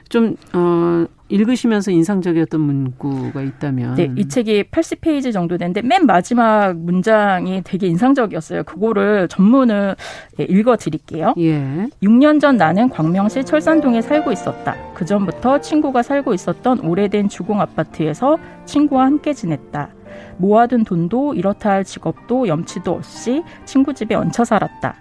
[0.09, 3.95] 좀, 어, 읽으시면서 인상적이었던 문구가 있다면.
[3.97, 8.65] 네, 이 책이 80페이지 정도 되는데 맨 마지막 문장이 되게 인상적이었어요.
[8.65, 9.97] 그거를 전문을
[10.41, 11.35] 예, 읽어 드릴게요.
[11.39, 11.89] 예.
[12.03, 14.75] 6년 전 나는 광명시 철산동에 살고 있었다.
[14.95, 19.91] 그 전부터 친구가 살고 있었던 오래된 주공 아파트에서 친구와 함께 지냈다.
[20.39, 24.95] 모아둔 돈도 이렇다 할 직업도 염치도 없이 친구 집에 얹혀 살았다.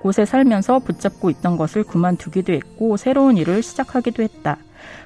[0.00, 4.56] 그곳에 살면서 붙잡고 있던 것을 그만두기도 했고 새로운 일을 시작하기도 했다.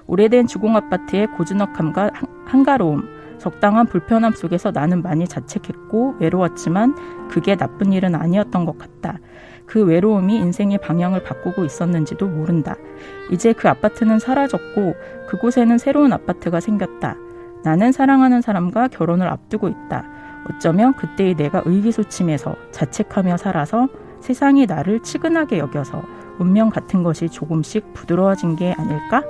[0.07, 2.11] 오래된 주공 아파트의 고즈넉함과
[2.47, 3.03] 한가로움,
[3.39, 9.19] 적당한 불편함 속에서 나는 많이 자책했고 외로웠지만 그게 나쁜 일은 아니었던 것 같다.
[9.67, 12.77] 그 외로움이 인생의 방향을 바꾸고 있었는지도 모른다.
[13.33, 14.95] 이제 그 아파트는 사라졌고
[15.29, 17.17] 그곳에는 새로운 아파트가 생겼다.
[17.65, 20.05] 나는 사랑하는 사람과 결혼을 앞두고 있다.
[20.51, 23.89] 어쩌면 그때의 내가 의기소침해서 자책하며 살아서
[24.25, 26.03] 세상이 나를 치근하게 여겨서
[26.39, 29.23] 운명 같은 것이 조금씩 부드러워진 게 아닐까?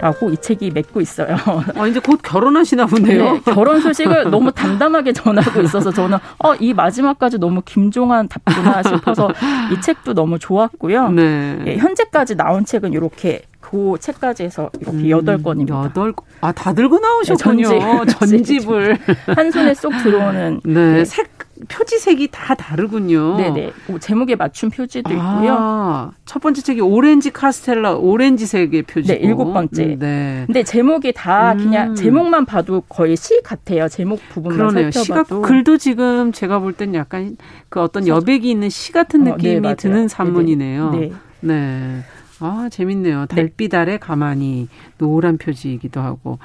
[0.00, 1.36] 라고 이 책이 맺고 있어요.
[1.76, 3.34] 아, 이제 곧 결혼하시나 보네요.
[3.34, 9.30] 네, 결혼 소식을 너무 담담하게 전하고 있어서 저는 어, 이 마지막까지 너무 김종환 답구나 싶어서
[9.72, 11.10] 이 책도 너무 좋았고요.
[11.10, 11.62] 네.
[11.66, 15.84] 예, 현재까지 나온 책은 이렇게 그 책까지 해서 이렇게 여덟 음, 권입니다.
[15.84, 17.68] 여덟 아, 다 들고 나오셨군요.
[17.68, 20.60] 네, 전집, 을한 손에 쏙 들어오는.
[20.66, 21.04] 네, 네.
[21.04, 21.30] 색
[21.68, 23.36] 표지색이 다 다르군요.
[23.36, 23.72] 네 네.
[24.00, 25.56] 제목에 맞춘 표지도 있고요.
[25.58, 29.14] 아, 첫 번째 책이 오렌지 카스텔라 오렌지색의 표지고.
[29.14, 29.84] 네, 일곱 번째.
[29.84, 30.42] 음, 네.
[30.46, 31.94] 근데 제목이 다 그냥 음.
[31.94, 33.88] 제목만 봐도 거의 시 같아요.
[33.88, 34.90] 제목 부분만 그러네요.
[34.90, 35.24] 살펴봐도.
[35.36, 37.36] 시가 글도 지금 제가 볼 땐 약간
[37.68, 40.90] 그 어떤 여백이 있는 시 같은 어, 네, 느낌이 어, 네, 드는 산문이네요.
[40.92, 41.12] 네.
[41.40, 42.00] 네.
[42.40, 43.26] 아, 재밌네요.
[43.26, 44.68] 달빛 아래 가만히
[44.98, 46.38] 노란 표지이기도 하고.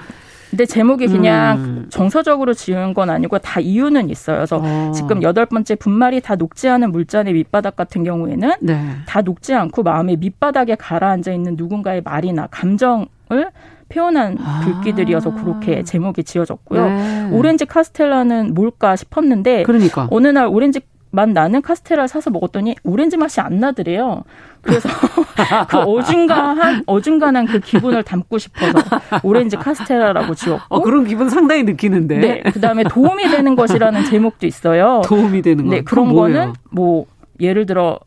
[0.49, 1.85] 근데 제목이 그냥 음.
[1.89, 4.37] 정서적으로 지은 건 아니고 다 이유는 있어요.
[4.37, 4.91] 그래서 어.
[4.93, 8.85] 지금 여덟 번째 분말이 다 녹지 않은 물잔의 밑바닥 같은 경우에는 네.
[9.05, 13.51] 다 녹지 않고 마음의 밑바닥에 가라앉아 있는 누군가의 말이나 감정을
[13.89, 14.61] 표현한 아.
[14.63, 16.87] 글귀들이어서 그렇게 제목이 지어졌고요.
[16.87, 17.29] 네.
[17.31, 20.07] 오렌지 카스텔라는 뭘까 싶었는데 그러니까.
[20.11, 20.79] 어느 날 오렌지
[21.11, 24.23] 맛 나는 카스테라를 사서 먹었더니 오렌지 맛이 안 나더래요.
[24.61, 24.89] 그래서
[25.69, 28.79] 그 어중간한 어중간한 그 기분을 담고 싶어서
[29.23, 32.17] 오렌지 카스테라라고 지었고 어, 그런 기분 상당히 느끼는데.
[32.17, 32.43] 네.
[32.51, 35.01] 그다음에 도움이 되는 것이라는 제목도 있어요.
[35.05, 35.71] 도움이 되는 거.
[35.71, 37.05] 네, 그런 거는 뭐
[37.39, 37.99] 예를 들어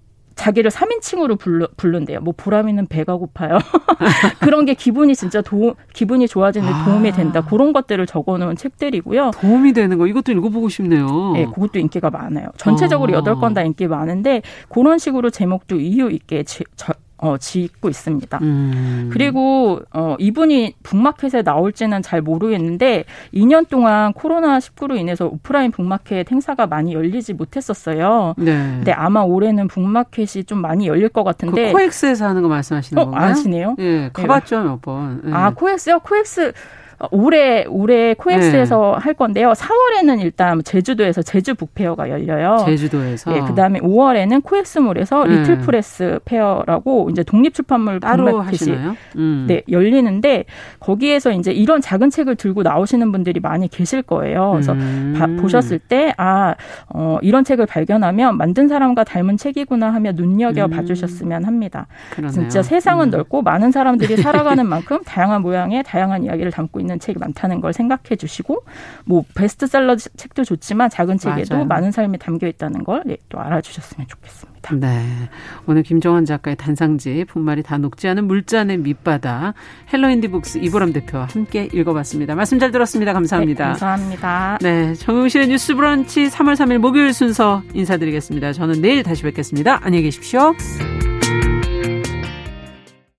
[0.48, 2.20] 자기를 3인칭으로 불러, 부른대요.
[2.20, 3.58] 뭐 보람 있는 배가 고파요.
[4.40, 6.84] 그런 게 기분이 진짜 도, 기분이 좋아지는 아.
[6.84, 7.42] 도움이 된다.
[7.42, 9.32] 그런 것들을 적어놓은 책들이고요.
[9.40, 11.32] 도움이 되는 거 이것도 읽어보고 싶네요.
[11.32, 12.48] 네, 그것도 인기가 많아요.
[12.56, 13.38] 전체적으로 여덟 아.
[13.38, 18.38] 건다 인기 많은데 그런 식으로 제목도 이유 있게 지, 저, 어, 짓고 있습니다.
[18.42, 19.10] 음.
[19.12, 23.04] 그리고 어, 이분이 book market에 나올지는 잘 모르겠는데
[23.34, 28.34] 2년 동안 코로나 19로 인해서 오프라인 book market 행사가 많이 열리지 못했었어요.
[28.38, 28.52] 네.
[28.76, 31.66] 근데 아마 올해는 book market이 좀 많이 열릴 것 같은데.
[31.66, 33.30] 그 코엑스에서 하는 거 말씀하시는 어, 건가요?
[33.30, 33.76] 아시네요?
[33.78, 35.22] 예, 가봤죠 몇 번.
[35.26, 35.32] 예.
[35.32, 35.98] 아 코엑스요?
[36.00, 36.52] 코엑스
[37.12, 39.04] 올해 올해 코엑스에서 네.
[39.04, 39.52] 할 건데요.
[39.52, 42.64] 4월에는 일단 제주도에서 제주 북페어가 열려요.
[42.64, 43.36] 제주도에서.
[43.36, 45.36] 예, 그다음에 5월에는 코엑스몰에서 네.
[45.38, 48.96] 리틀 프레스 페어라고 이제 독립 출판물 따로 하시나요?
[49.16, 49.44] 음.
[49.48, 50.44] 네, 열리는데
[50.80, 54.50] 거기에서 이제 이런 작은 책을 들고 나오시는 분들이 많이 계실 거예요.
[54.52, 55.14] 그래서 음.
[55.16, 56.56] 바, 보셨을 때 아,
[56.88, 60.70] 어, 이런 책을 발견하면 만든 사람과 닮은 책이구나 하며 눈여겨 음.
[60.70, 61.86] 봐주셨으면 합니다.
[62.10, 62.32] 그러네요.
[62.32, 63.10] 진짜 세상은 음.
[63.10, 67.72] 넓고 많은 사람들이 살아가는 만큼 다양한 모양의 다양한 이야기를 담고 있는 있는 책이 많다는 걸
[67.72, 68.64] 생각해 주시고
[69.04, 71.66] 뭐 베스트셀러 책도 좋지만 작은 책에도 맞아요.
[71.66, 74.74] 많은 삶이 담겨 있다는 걸또 예, 알아주셨으면 좋겠습니다.
[74.76, 75.04] 네.
[75.66, 79.54] 오늘 김정환 작가의 단상지 분말이 다 녹지 않은 물잔의 밑바닥
[79.92, 82.34] 헬로인디북스 이보람 대표와 함께 읽어봤습니다.
[82.34, 83.12] 말씀 잘 들었습니다.
[83.12, 83.64] 감사합니다.
[83.64, 84.58] 네, 감사합니다.
[84.60, 84.94] 네.
[84.94, 88.52] 정용실의 뉴스 브런치 3월 3일 목요일 순서 인사드리겠습니다.
[88.52, 89.80] 저는 내일 다시 뵙겠습니다.
[89.82, 90.54] 안녕히 계십시오.